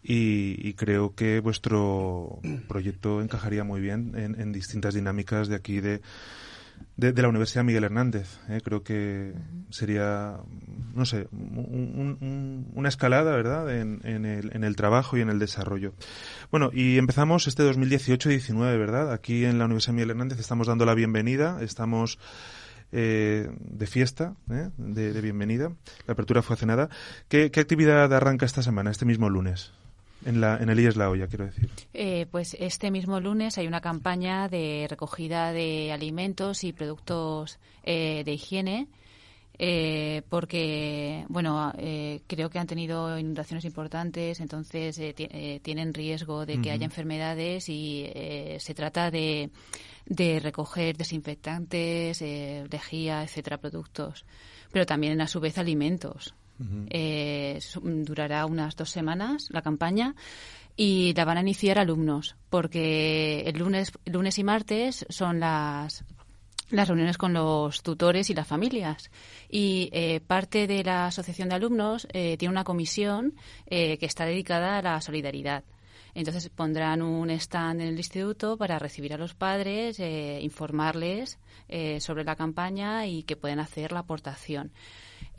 [0.01, 6.01] Y, creo que vuestro proyecto encajaría muy bien en, en distintas dinámicas de aquí de,
[6.97, 8.39] de, la Universidad Miguel Hernández.
[8.49, 8.59] ¿eh?
[8.63, 9.33] Creo que
[9.69, 10.37] sería,
[10.93, 15.93] no sé, una escalada, ¿verdad?, en, el, en, el, trabajo y en el desarrollo.
[16.51, 19.13] Bueno, y empezamos este 2018-19, ¿verdad?
[19.13, 22.19] Aquí en la Universidad Miguel Hernández estamos dando la bienvenida, estamos...
[22.91, 24.71] Eh, de fiesta, ¿eh?
[24.77, 25.71] de, bienvenida.
[26.07, 26.89] La apertura fue hace nada.
[27.27, 29.73] ¿Qué, ¿Qué actividad arranca esta semana, este mismo lunes?
[30.25, 31.69] En, la, en el IES La Olla, quiero decir.
[31.93, 38.23] Eh, pues este mismo lunes hay una campaña de recogida de alimentos y productos eh,
[38.25, 38.87] de higiene.
[39.61, 41.73] Eh, porque, bueno,
[42.27, 44.97] creo que han tenido inundaciones importantes, entonces
[45.61, 48.09] tienen riesgo de que haya enfermedades y
[48.57, 49.49] se trata de,
[50.05, 52.21] de recoger desinfectantes,
[52.71, 54.25] lejía, etcétera, productos,
[54.71, 56.33] pero también a su vez alimentos
[56.89, 60.15] eh, durará unas dos semanas la campaña
[60.75, 66.03] y la van a iniciar alumnos, porque el lunes, lunes y martes son las
[66.69, 69.09] las reuniones con los tutores y las familias.
[69.49, 73.33] Y eh, parte de la asociación de alumnos eh, tiene una comisión
[73.67, 75.63] que está dedicada a la solidaridad.
[76.13, 81.39] Entonces pondrán un stand en el instituto para recibir a los padres, informarles
[81.99, 84.71] sobre la campaña y que pueden hacer la aportación.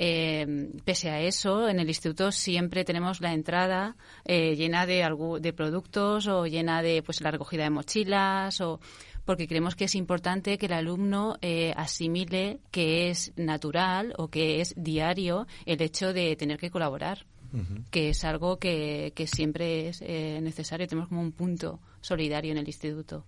[0.03, 5.07] Eh, pese a eso, en el instituto siempre tenemos la entrada eh, llena de,
[5.43, 8.81] de productos o llena de pues la recogida de mochilas o
[9.27, 14.63] porque creemos que es importante que el alumno eh, asimile que es natural o que
[14.63, 17.27] es diario el hecho de tener que colaborar.
[17.91, 20.87] que es algo que, que siempre es necesario.
[20.87, 23.27] Tenemos como un punto solidario en el instituto.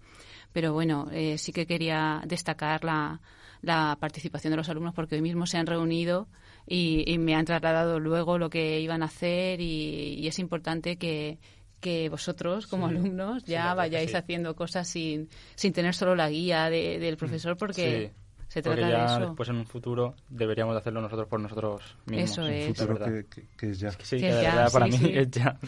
[0.52, 3.20] Pero bueno, sí que quería destacar la,
[3.62, 6.28] la participación de los alumnos porque hoy mismo se han reunido
[6.66, 11.38] y, me han trasladado luego lo que iban a hacer y, es importante que,
[11.80, 17.16] que vosotros como alumnos ya vayáis haciendo cosas sin, sin tener solo la guía del
[17.16, 18.12] profesor porque
[18.48, 19.26] se trata ya de eso.
[19.28, 22.30] después en un futuro deberíamos hacerlo nosotros por nosotros mismos.
[22.30, 22.68] Eso es.
[22.68, 23.24] Un futuro
[23.56, 23.92] que, es ya.
[23.92, 25.58] Sí, que, de verdad para mí es ya.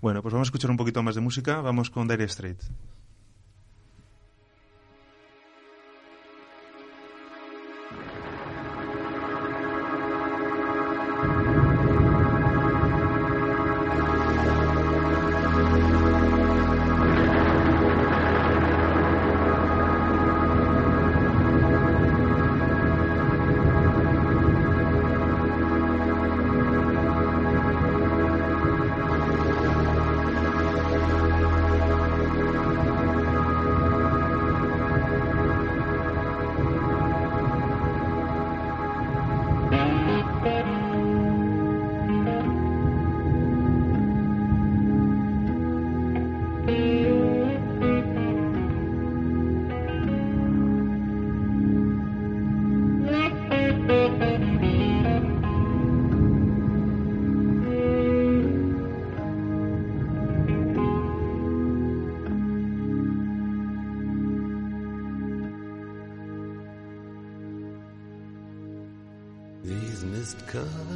[0.00, 1.60] Bueno, pues vamos a escuchar un poquito más de música.
[1.60, 2.26] Vamos con Dire
[70.28, 70.87] just come.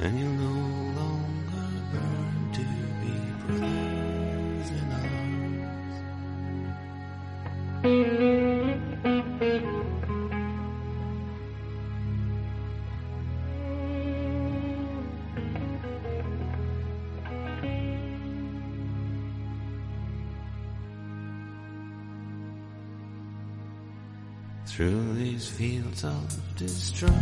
[0.00, 2.62] and you'll no longer burn to
[3.02, 3.14] be
[3.46, 4.88] brothers in
[24.66, 27.18] Through these fields of destruction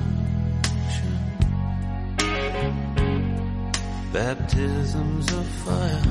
[4.12, 6.02] Baptisms of fire.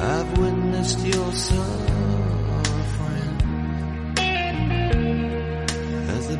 [0.00, 1.76] I've witnessed your suffering
[6.08, 6.36] as the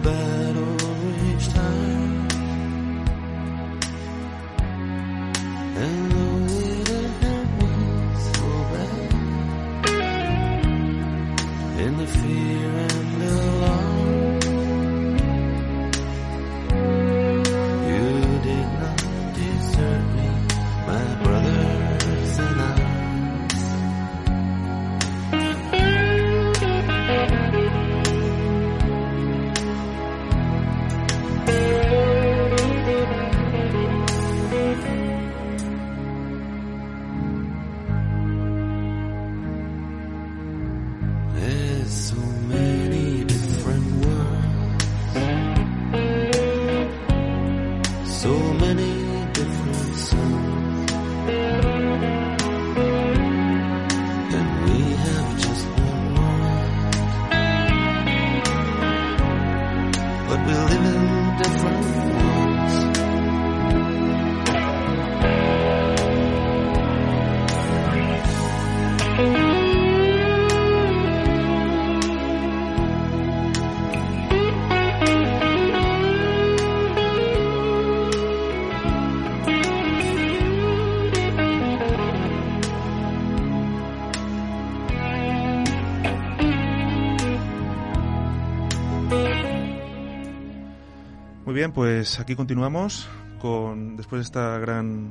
[91.66, 93.08] bien, pues aquí continuamos
[93.40, 95.10] con después de esta gran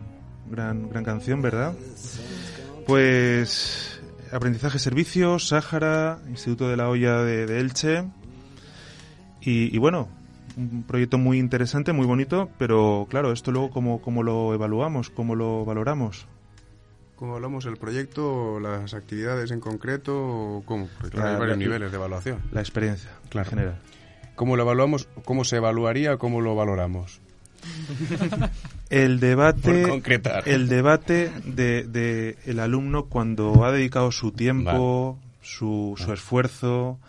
[0.49, 1.73] gran gran canción, ¿verdad?
[2.87, 8.05] Pues aprendizaje servicios, Sáhara, Instituto de la Olla de, de Elche
[9.41, 10.07] y, y bueno,
[10.57, 15.35] un proyecto muy interesante, muy bonito, pero claro, esto luego cómo, cómo lo evaluamos, cómo
[15.35, 16.25] lo valoramos.
[17.17, 20.13] ¿Cómo hablamos el proyecto, las actividades en concreto?
[20.17, 20.87] o ¿Cómo?
[20.99, 22.39] Porque claro, La- hay varios niveles de evaluación.
[22.51, 23.47] La experiencia, Claro.
[23.47, 23.79] en general.
[24.35, 25.07] ¿Cómo lo evaluamos?
[25.23, 26.17] ¿Cómo se evaluaría?
[26.17, 27.19] ¿Cómo lo valoramos?
[28.89, 30.47] El debate, Por concretar.
[30.47, 36.99] el debate de, de el alumno cuando ha dedicado su tiempo, su, su esfuerzo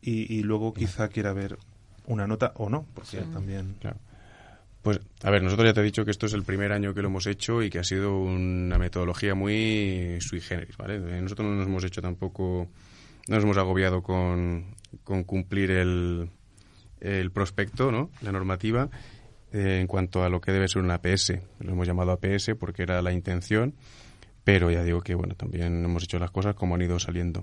[0.00, 1.58] y, y luego quizá quiera ver
[2.06, 3.98] una nota o no, porque también Claro.
[4.82, 7.02] Pues, a ver, nosotros ya te he dicho que esto es el primer año que
[7.02, 11.00] lo hemos hecho y que ha sido una metodología muy sui generis, ¿vale?
[11.20, 12.68] Nosotros no nos hemos hecho tampoco,
[13.26, 16.30] no nos hemos agobiado con, con cumplir el,
[17.00, 18.10] el prospecto, ¿no?
[18.22, 18.88] La normativa
[19.52, 21.34] eh, en cuanto a lo que debe ser una APS.
[21.60, 23.74] Lo hemos llamado APS porque era la intención,
[24.44, 27.42] pero ya digo que, bueno, también hemos hecho las cosas como han ido saliendo.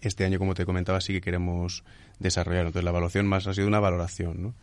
[0.00, 1.84] Este año, como te comentaba, sí que queremos
[2.18, 2.66] desarrollar.
[2.66, 4.54] Entonces, la evaluación más ha sido una valoración, ¿no?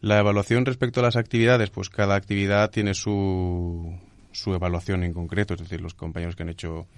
[0.00, 3.96] La evaluación respecto a las actividades, pues cada actividad tiene su,
[4.32, 6.88] su evaluación en concreto, es decir, los compañeros que han hecho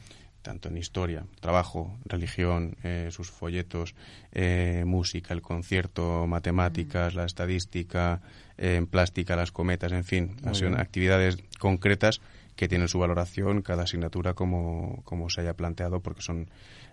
[0.44, 3.94] tanto en historia, trabajo, religión, eh, sus folletos,
[4.30, 8.20] eh, música, el concierto, matemáticas, la estadística,
[8.58, 12.20] eh, en plástica, las cometas, en fin, son actividades concretas
[12.56, 16.50] que tienen su valoración cada asignatura como, como se haya planteado porque son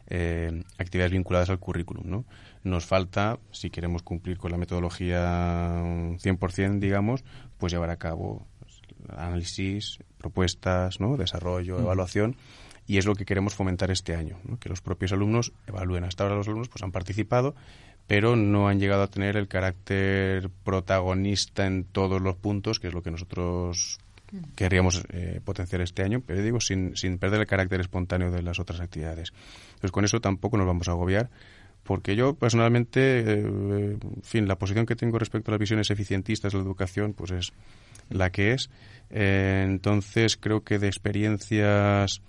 [0.08, 2.04] eh, actividades vinculadas al currículum.
[2.10, 2.26] ¿no?
[2.64, 7.26] Nos falta, si queremos cumplir con la metodología mm, 100%, digamos,
[7.58, 8.48] pues llevar a cabo
[9.10, 11.18] análisis, propuestas, ¿no?
[11.18, 12.38] desarrollo, evaluación
[12.88, 14.60] y es lo que queremos fomentar este año, ¿no?
[14.60, 16.04] que los propios alumnos evalúen.
[16.04, 17.56] Hasta ahora los alumnos pues han participado,
[18.08, 22.94] pero no han llegado a tener el carácter protagonista en todos los puntos, que es
[22.94, 24.00] lo que nosotros
[24.56, 28.60] querríamos eh, potenciar este año, pero digo sin, sin perder el carácter espontáneo de las
[28.60, 29.34] otras actividades.
[29.70, 31.30] Entonces con eso tampoco nos vamos a agobiar,
[31.84, 36.54] porque yo personalmente, eh, en fin, la posición que tengo respecto a las visiones eficientistas
[36.54, 37.54] de la educación, pues es
[38.10, 38.70] la que es.
[39.10, 42.22] Eh, entonces creo que de experiencias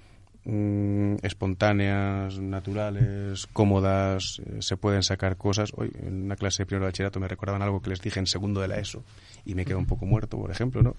[0.45, 5.73] mm, espontáneas, naturales, cómodas, eh, se pueden sacar cosas.
[5.77, 8.27] Hoy en una clase de primero de bachillerato me recordaban algo que les dije en
[8.27, 9.05] segundo de la ESO
[9.45, 10.97] y me quedé un poco muerto, por ejemplo, ¿no?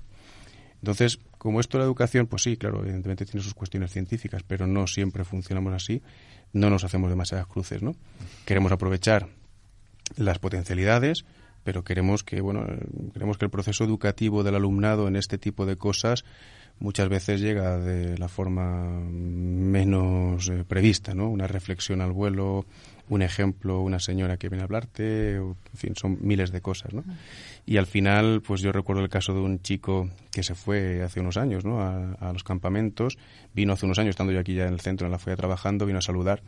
[0.84, 4.68] Entonces, como esto de la educación, pues sí, claro, evidentemente tiene sus cuestiones científicas, pero
[4.68, 6.02] no siempre funcionamos así,
[6.52, 7.96] no nos hacemos demasiadas cruces, ¿no?
[8.46, 9.30] Queremos aprovechar
[10.18, 11.24] las potencialidades,
[11.64, 12.80] pero queremos que, bueno, eh,
[13.14, 16.26] queremos que el proceso educativo del alumnado en este tipo de cosas
[16.80, 21.30] muchas veces llega de la forma menos eh, prevista, ¿no?
[21.30, 22.66] Una reflexión al vuelo,
[23.10, 26.94] un ejemplo, una señora que viene a hablarte, o, en fin, son miles de cosas,
[26.94, 27.04] ¿no?
[27.66, 31.20] Y al final, pues yo recuerdo el caso de un chico que se fue hace
[31.20, 31.82] unos años, ¿no?
[31.82, 33.18] A, a los campamentos,
[33.54, 35.86] vino hace unos años, estando yo aquí ya en el centro, en la folla trabajando,
[35.86, 36.42] vino a saludar,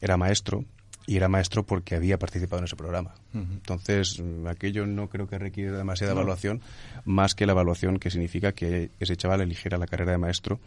[0.00, 0.64] era maestro,
[1.06, 3.14] y era maestro porque había participado en ese programa.
[3.32, 6.60] Entonces, mm, aquello no creo que requiere demasiada evaluación,
[7.04, 10.58] más que la evaluación que significa que ese chaval eligiera la carrera de maestro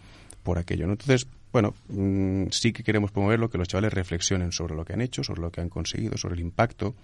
[0.43, 0.87] por aquello.
[0.87, 0.93] ¿no?
[0.93, 5.01] Entonces, bueno, mm, sí que queremos promoverlo, que los chavales reflexionen sobre lo que han
[5.01, 6.95] hecho, sobre lo que han conseguido, sobre el impacto.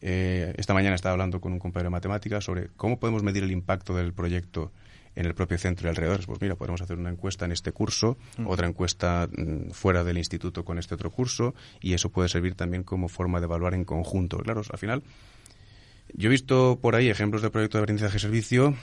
[0.00, 3.50] Eh, esta mañana estaba hablando con un compañero de matemáticas sobre cómo podemos medir el
[3.52, 4.72] impacto del proyecto
[5.18, 6.24] en el propio centro y alrededor.
[6.26, 8.16] Pues mira, podemos hacer una encuesta en este curso,
[8.46, 12.84] otra encuesta mm, fuera del instituto con este otro curso, y eso puede servir también
[12.84, 14.38] como forma de evaluar en conjunto.
[14.38, 15.02] Claro, al final,
[16.14, 18.76] yo he visto por ahí ejemplos de proyectos de aprendizaje-servicio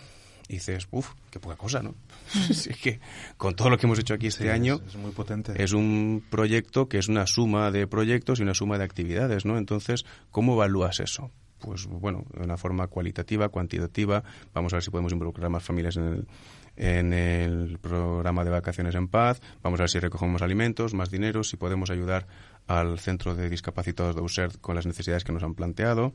[0.50, 1.96] y dices, uff, qué poca cosa, ¿no?
[2.54, 3.00] Si es que
[3.38, 5.54] con todo lo que hemos hecho aquí este Sí, año, es, es muy potente.
[5.64, 9.58] es un proyecto que es una suma de proyectos y una suma de actividades, ¿no?
[9.58, 11.32] Entonces, ¿cómo evalúas eso?
[11.66, 14.24] Pues bueno, de una forma cualitativa, cuantitativa.
[14.54, 16.28] Vamos a ver si podemos involucrar más familias en el,
[16.76, 19.42] en el programa de vacaciones en paz.
[19.64, 22.28] Vamos a ver si recogemos alimentos, más dinero, si podemos ayudar
[22.68, 26.14] al centro de discapacitados de USERD con las necesidades que nos han planteado.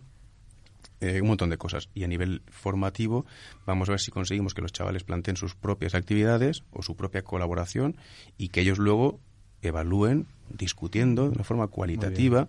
[1.01, 1.89] Eh, un montón de cosas.
[1.95, 3.27] Y a nivel formativo,
[3.67, 7.23] vamos a ver si conseguimos que los chavales planteen sus propias actividades o su propia
[7.23, 7.97] colaboración
[8.39, 9.19] y que ellos luego
[9.63, 12.49] evalúen, discutiendo de una forma cualitativa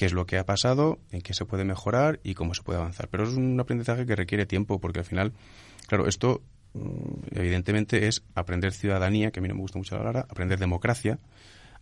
[0.00, 2.78] qué es lo que ha pasado, en qué se puede mejorar y cómo se puede
[2.78, 3.08] avanzar.
[3.10, 5.34] Pero es un aprendizaje que requiere tiempo porque al final,
[5.88, 6.40] claro, esto
[6.72, 10.58] mm, evidentemente es aprender ciudadanía, que a mí no me gusta mucho la palabra, aprender
[10.58, 11.18] democracia,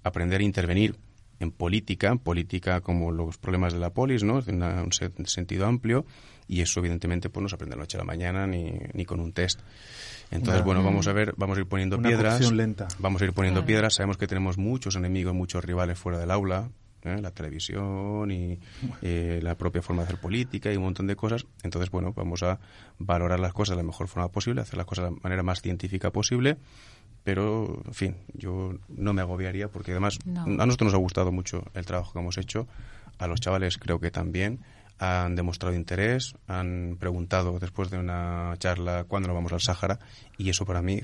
[0.02, 0.96] aprender a intervenir
[1.38, 4.40] en política, en política como los problemas de la polis, ¿no?
[4.44, 6.04] En un se- sentido amplio,
[6.48, 9.04] y eso evidentemente pues no se aprende de la noche a la mañana ni, ni
[9.04, 9.60] con un test.
[10.32, 12.50] Entonces, Una- bueno, vamos a ver, vamos a ir poniendo Una piedras.
[12.50, 12.88] lenta.
[12.98, 13.66] Vamos a ir poniendo Claro.
[13.68, 13.94] piedras.
[13.94, 16.68] Sabemos que tenemos muchos enemigos, muchos rivales fuera del aula.
[17.05, 17.20] ¿Eh?
[17.20, 18.59] la televisión y
[19.03, 21.46] eh, la propia forma de hacer política y un montón de cosas.
[21.62, 22.59] Entonces, bueno, vamos a
[22.99, 25.61] valorar las cosas de la mejor forma posible, hacer las cosas de la manera más
[25.62, 26.57] científica posible.
[27.24, 30.42] Pero, en fin, yo no me agobiaría porque además No.
[30.42, 32.66] a nosotros nos ha gustado mucho el trabajo que hemos hecho.
[33.18, 34.61] A los chavales creo que también
[34.99, 39.99] han demostrado interés, han preguntado después de una charla cuándo nos vamos al Sáhara
[40.38, 41.03] y eso para mí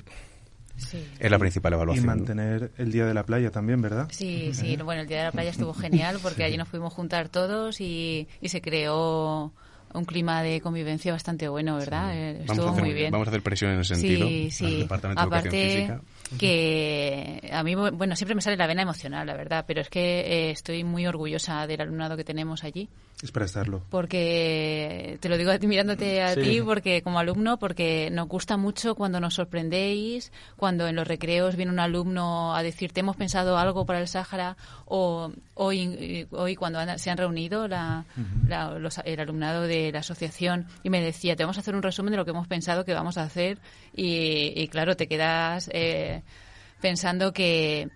[0.77, 1.05] Sí.
[1.19, 2.05] es la principal Y evaluación.
[2.05, 2.15] ¿no?
[2.15, 4.07] mantener el Día de la Playa también, ¿verdad?
[4.11, 7.29] Sí, sí, bueno, el día de la playa estuvo genial porque allí nos pudimos juntar
[7.29, 9.53] todos y, y se creó
[9.93, 12.11] un clima de convivencia bastante bueno, ¿verdad?
[12.13, 13.11] Eh, Vamos a, Estuvo hacer, muy bien.
[13.11, 14.79] vamos a hacer presión en ese sentido Sí, al sí.
[14.79, 16.01] Departamento de Educación Aparte Física.
[16.37, 20.19] que a mí, bueno, siempre me sale la vena emocional, la verdad, pero es que
[20.19, 22.89] eh, estoy muy orgullosa del alumnado que tenemos allí
[23.23, 23.81] Es para estarlo.
[23.89, 26.41] porque te lo digo a ti, mirándote a Sí.
[26.41, 31.55] ti porque como alumno porque nos gusta mucho cuando nos sorprendéis cuando en los recreos
[31.55, 36.77] viene un alumno a decirte hemos pensado algo para el Sáhara o hoy hoy cuando
[36.79, 38.03] han- se han reunido la,
[38.47, 41.83] la- los- el alumnado de la asociación y me decía te vamos a hacer un
[41.83, 43.57] resumen de lo que hemos pensado que vamos a hacer
[43.95, 46.21] y, y claro te quedas eh,
[46.81, 47.89] pensando que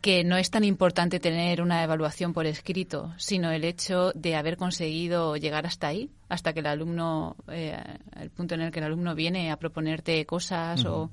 [0.00, 4.56] que no es tan importante tener una evaluación por escrito, sino el hecho de haber
[4.56, 7.76] conseguido llegar hasta ahí, hasta que el alumno, eh,
[8.20, 11.10] el punto en el que el alumno viene a proponerte cosas o,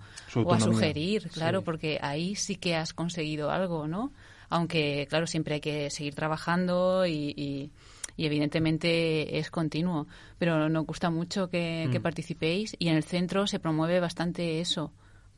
[0.51, 1.65] a sugerir, claro, Sí.
[1.65, 4.11] porque ahí sí que has conseguido algo, ¿no?
[4.49, 7.71] Aunque, claro, siempre hay que seguir trabajando y, y-
[8.17, 10.05] y evidentemente es continuo,
[10.37, 14.91] pero nos gusta mucho que, que participéis y en el centro se promueve bastante eso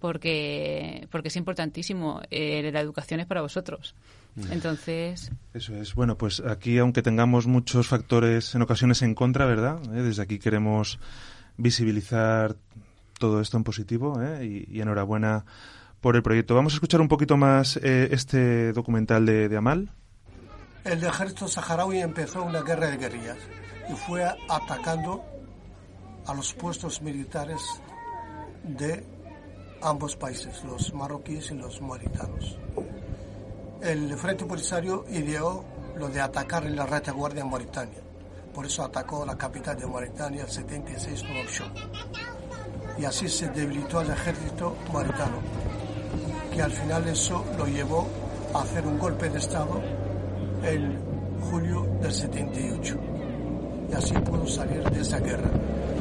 [0.04, 3.96] porque porque es importantísimo eh, la educación es para vosotros
[4.52, 5.96] entonces Eso es.
[5.96, 9.80] Bueno, pues aquí, aunque tengamos muchos factores en ocasiones en contra, ¿verdad?
[9.96, 10.02] ¿Eh?
[10.02, 11.00] Desde aquí queremos
[11.56, 12.58] visibilizar
[13.18, 14.66] todo esto en positivo ¿eh?
[14.68, 15.46] y, y enhorabuena
[16.02, 16.54] por el proyecto.
[16.54, 19.90] Vamos a escuchar un poquito más eh, este documental de, de Amal.
[20.84, 23.38] El ejército saharaui empezó una guerra de guerrillas
[23.90, 25.24] y fue atacando
[26.26, 27.62] a los puestos militares
[28.64, 29.13] de
[29.84, 32.58] ambos países, los marroquíes y los mauritanos.
[33.82, 35.64] El Frente Polisario ideó
[35.98, 38.00] lo de atacar en la retaguardia Mauritania.
[38.54, 41.72] Por eso atacó la capital de Mauritania, el 76 Nouakchott.
[42.98, 45.38] Y así se debilitó el ejército mauritano,
[46.54, 48.08] que al final eso lo llevó
[48.54, 49.82] a hacer un golpe de Estado
[50.64, 50.98] en
[51.50, 52.96] julio del 78.
[53.92, 55.50] Y así pudo salir de esa guerra.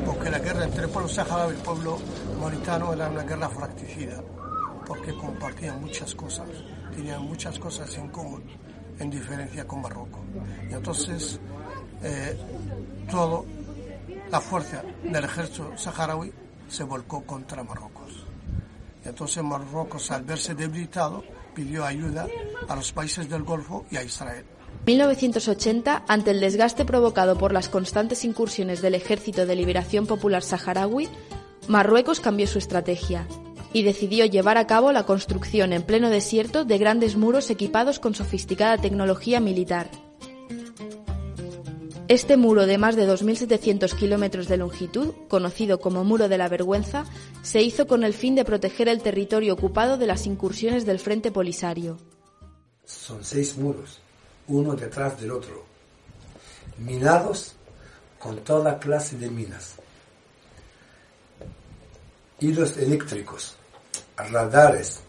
[0.06, 1.98] Porque la guerra entre el pueblo saharaui y el pueblo
[2.42, 4.20] mauritano era una guerra fracticida,
[4.84, 6.48] porque compartían muchas cosas,
[6.92, 8.42] tenían muchas cosas en común,
[8.98, 10.20] en diferencia con Marruecos.
[10.68, 11.38] Y entonces,
[12.02, 12.36] eh,
[13.08, 13.46] todo
[14.28, 16.32] la fuerza del ejército saharaui
[16.68, 18.26] se volcó contra Marruecos.
[19.04, 21.22] Y entonces Marruecos, al verse debilitado,
[21.54, 22.26] pidió ayuda
[22.66, 24.44] a los países del Golfo y a Israel.
[24.84, 31.08] 1980, ante el desgaste provocado por las constantes incursiones del Ejército de Liberación Popular Saharaui,
[31.68, 33.26] Marruecos cambió su estrategia
[33.72, 38.14] y decidió llevar a cabo la construcción en pleno desierto de grandes muros equipados con
[38.14, 39.88] sofisticada tecnología militar.
[42.08, 47.04] Este muro de más de 2.700 kilómetros de longitud, conocido como Muro de la Vergüenza,
[47.42, 51.32] se hizo con el fin de proteger el territorio ocupado de las incursiones del Frente
[51.32, 51.96] Polisario.
[52.84, 54.00] Son seis muros,
[54.48, 55.64] uno detrás del otro,
[56.76, 57.54] minados
[58.18, 59.76] con toda clase de minas,
[62.42, 63.56] hilos eléctricos,
[64.16, 65.00] radares.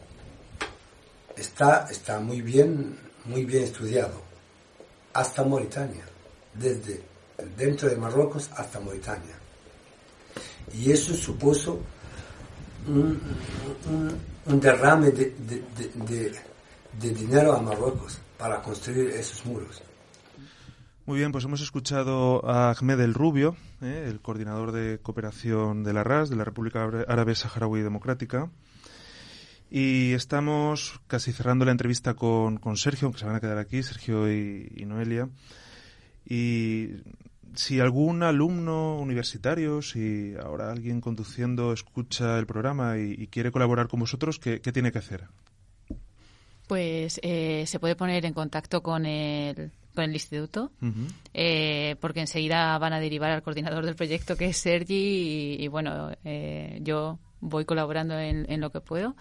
[1.36, 4.22] Está, está muy bien, muy bien estudiado.
[5.14, 6.04] Hasta Mauritania,
[6.54, 7.02] desde
[7.58, 9.36] dentro de Marruecos hasta Mauritania.
[10.74, 11.80] Y eso supuso
[12.88, 13.20] un,
[14.60, 16.40] derrame de, de- de- de-
[17.00, 19.82] de dinero a Marruecos para construir esos muros.
[21.06, 24.06] Muy bien, pues hemos escuchado a Ahmed El Rubio, ¿eh?
[24.08, 28.50] el coordinador de cooperación de la RAS, de la República Árabe Saharaui Democrática.
[29.70, 33.84] Y estamos casi cerrando la entrevista con, con Sergio, que se van a quedar aquí,
[33.84, 35.28] Sergio y, Noelia.
[36.26, 36.92] Y
[37.54, 43.90] si algún alumno universitario, si ahora alguien conduciendo escucha el programa y, y quiere colaborar
[43.90, 45.26] con vosotros, ¿qué, qué tiene que hacer?
[46.68, 50.72] pues eh, se puede poner en contacto con el con el instituto
[51.34, 55.68] eh, porque enseguida van a derivar al coordinador del proyecto que es Sergi y, y,
[55.68, 59.16] bueno eh, yo voy colaborando en, en lo que puedo.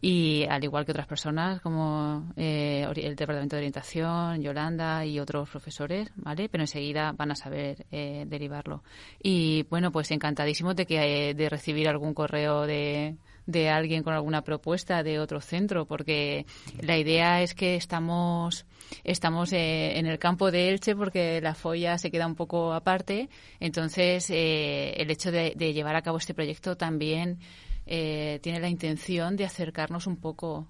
[0.00, 5.48] Y al igual que otras personas como eh, el departamento de orientación Yolanda y otros
[5.48, 8.82] profesores vale pero enseguida van a saber eh, derivarlo.
[9.22, 14.12] Y bueno pues encantadísimos de que eh, de recibir algún correo de de alguien con
[14.12, 16.46] alguna propuesta de otro centro, porque
[16.80, 18.66] la idea es que estamos
[19.04, 23.28] estamos eh, en el campo de Elche porque la folla se queda un poco aparte,
[23.60, 27.38] entonces eh, el hecho de, llevar a cabo este proyecto también
[27.86, 30.68] eh, tiene la intención de acercarnos un poco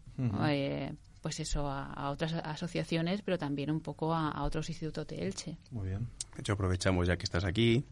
[1.23, 5.57] pues eso, a, otras asociaciones, pero también un poco a, otros institutos de Elche.
[5.73, 6.07] Muy bien.
[6.35, 7.85] De hecho, aprovechamos ya que estás aquí,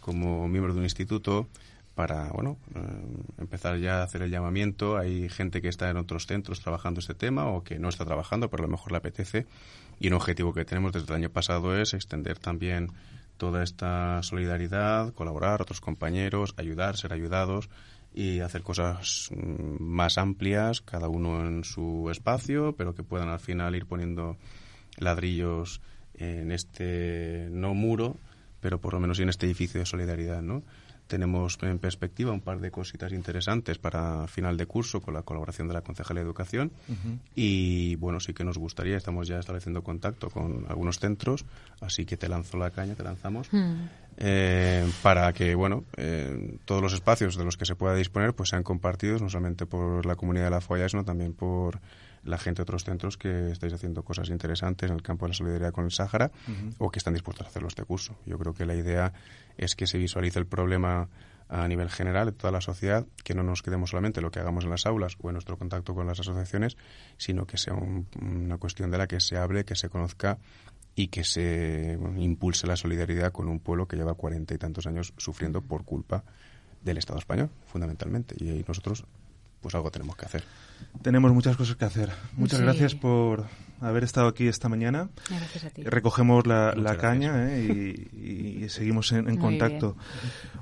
[0.00, 1.48] como miembro de un instituto,
[1.96, 2.80] para bueno eh,
[3.38, 4.98] empezar ya a hacer el llamamiento.
[4.98, 8.48] Hay gente que está en otros centros trabajando este tema o que no está trabajando,
[8.48, 9.46] pero a lo mejor le apetece.
[9.98, 12.92] Y un objetivo que tenemos desde el año pasado es extender también
[13.38, 17.70] toda esta solidaridad, colaborar, otros compañeros, ayudar, ser ayudados
[18.14, 23.40] y hacer cosas mm, más amplias, cada uno en su espacio, pero que puedan al
[23.40, 24.36] final ir poniendo
[24.98, 25.80] ladrillos
[26.14, 28.16] en este no muro,
[28.60, 30.62] pero por lo menos en este edificio de solidaridad, ¿no?
[31.06, 35.68] Tenemos en perspectiva un par de cositas interesantes para final de curso con la colaboración
[35.68, 36.72] de la Concejalía de Educación
[37.34, 41.44] y bueno, sí que nos gustaría, estamos ya estableciendo contacto con algunos centros,
[41.80, 43.74] así que te lanzo la caña, te lanzamos, hmm.
[44.16, 48.48] eh, para que bueno, eh, todos los espacios de los que se pueda disponer pues
[48.48, 51.80] sean compartidos no solamente por la comunidad de la Folla, sino también por
[52.26, 55.34] la gente de otros centros que estáis haciendo cosas interesantes en el campo de la
[55.34, 56.30] solidaridad con el Sáhara
[56.78, 58.16] o que están dispuestos a hacerlo este curso.
[58.26, 59.12] Yo creo que la idea
[59.56, 61.08] es que se visualice el problema
[61.48, 64.40] a nivel general de toda la sociedad, que no nos quedemos solamente en lo que
[64.40, 66.76] hagamos en las aulas o en nuestro contacto con las asociaciones,
[67.16, 70.38] sino que sea una cuestión de la que se hable, que se conozca
[70.96, 75.12] y que se impulse la solidaridad con un pueblo que lleva cuarenta y tantos años
[75.18, 76.24] sufriendo por culpa
[76.82, 78.34] del Estado español, fundamentalmente.
[78.42, 79.04] Y nosotros,
[79.66, 80.44] pues algo tenemos que hacer.
[81.02, 82.12] Tenemos muchas cosas que hacer.
[82.34, 83.46] Muchas gracias por
[83.80, 85.08] haber estado aquí esta mañana.
[85.28, 85.82] Gracias a ti.
[85.82, 88.08] Recogemos la, caña ¿eh?
[88.12, 89.96] y, seguimos en, contacto.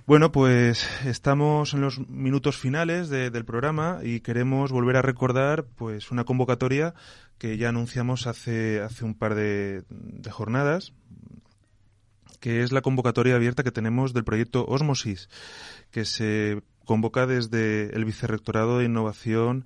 [0.07, 6.11] Bueno, pues estamos en los minutos finales del programa y queremos volver a recordar pues
[6.11, 6.95] una convocatoria
[7.37, 10.95] que ya anunciamos hace, hace un par de, de jornadas,
[12.41, 15.29] que es la convocatoria abierta que tenemos del proyecto Osmosis,
[15.91, 19.65] que se convoca desde el Vicerrectorado de Innovación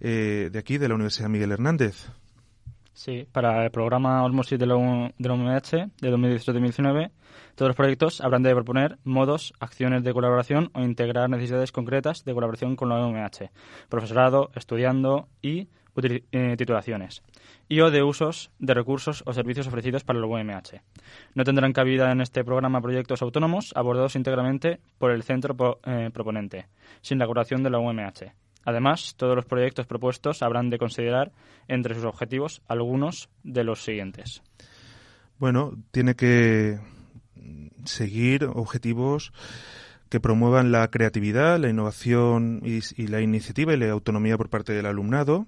[0.00, 2.10] eh, de aquí, de la Universidad Miguel Hernández.
[2.92, 7.10] Sí, para el programa Osmosis de la, UMH de 2018-2019,
[7.54, 12.34] todos los proyectos habrán de proponer modos, acciones de colaboración o integrar necesidades concretas de
[12.34, 13.50] colaboración con la UMH,
[13.88, 15.68] profesorado, estudiando y
[16.04, 17.22] eh, titulaciones,
[17.68, 20.82] y o de usos de recursos o servicios ofrecidos para la UMH.
[21.34, 26.66] No tendrán cabida en este programa proyectos autónomos abordados íntegramente por el centro eh, proponente,
[27.00, 28.32] sin la colaboración de la UMH.
[28.64, 31.32] Además, todos los proyectos propuestos habrán de considerar
[31.66, 34.42] entre sus objetivos algunos de los siguientes.
[35.38, 36.78] Bueno, tiene que
[37.84, 39.32] seguir objetivos
[40.10, 44.86] que promuevan la creatividad, la innovación y, la iniciativa y la autonomía por parte del
[44.86, 45.46] alumnado,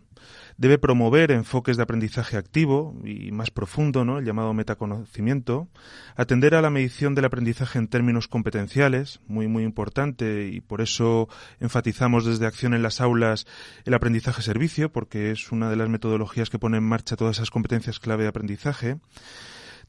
[0.56, 4.18] Debe promover enfoques de aprendizaje activo y más profundo, ¿no?
[4.18, 5.68] el llamado metaconocimiento,
[6.14, 11.28] atender a la medición del aprendizaje en términos competenciales, muy muy importante y por eso
[11.58, 13.46] enfatizamos desde Acción en las aulas
[13.84, 17.50] el aprendizaje servicio, porque es una de las metodologías que pone en marcha todas esas
[17.50, 18.98] competencias clave de aprendizaje.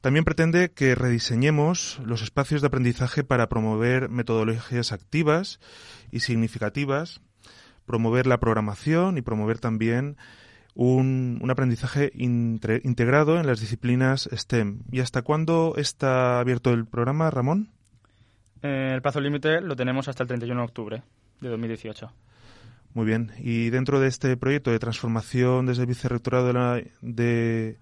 [0.03, 5.61] También pretende que rediseñemos los espacios de aprendizaje para promover metodologías activas
[6.11, 7.21] y significativas,
[7.85, 10.17] promover la programación y promover también
[10.75, 14.81] un, aprendizaje integrado en las disciplinas STEM.
[14.91, 17.71] ¿Y hasta cuándo está abierto el programa, Ramón?
[18.61, 21.03] Eh, el plazo límite lo tenemos hasta el 31 de octubre
[21.39, 22.11] de 2018.
[22.93, 23.31] Muy bien.
[23.37, 27.77] Y dentro de este proyecto de transformación desde el Vicerrectorado de, la, de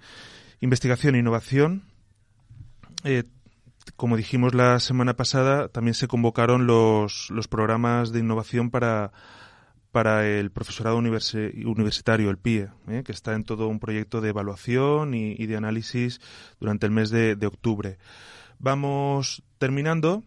[0.59, 1.89] Investigación e Innovación,
[3.03, 3.23] eh,
[3.95, 9.11] como dijimos la semana pasada, también se convocaron los, los programas de innovación para
[9.91, 13.03] para el profesorado universitario, el PIE, ¿eh?
[13.05, 16.21] que está en todo un proyecto de evaluación y, de análisis
[16.59, 17.97] durante el mes de, octubre.
[18.59, 20.23] Vamos terminando.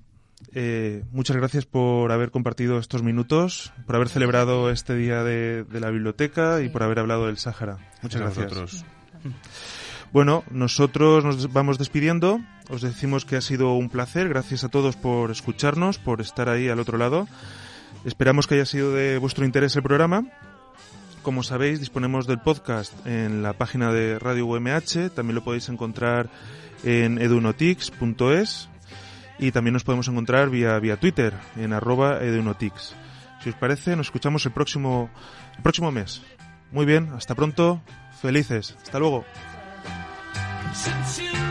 [0.53, 5.91] Eh, muchas gracias por haber compartido estos minutos, por haber celebrado este día de, la
[5.91, 7.79] biblioteca y por haber hablado del Sáhara.
[8.03, 8.85] Muchas gracias.
[10.15, 12.41] Bueno, nosotros nos vamos despidiendo.
[12.71, 14.29] Os decimos que ha sido un placer.
[14.29, 17.27] Gracias a todos por escucharnos, por estar ahí al otro lado.
[18.05, 20.23] Esperamos que haya sido de vuestro interés el programa.
[21.23, 25.11] Como sabéis, disponemos del podcast en la página de Radio UMH.
[25.13, 26.31] También lo podéis encontrar
[26.85, 28.69] en edunotix.es
[29.41, 32.95] y también nos podemos encontrar vía, vía Twitter en arroba edunotix.
[33.43, 35.11] Si os parece, nos escuchamos el próximo,
[35.57, 36.23] el próximo mes.
[36.71, 37.83] Muy bien, hasta pronto,
[38.23, 38.77] felices.
[38.81, 39.25] Hasta luego.
[40.75, 41.44] since you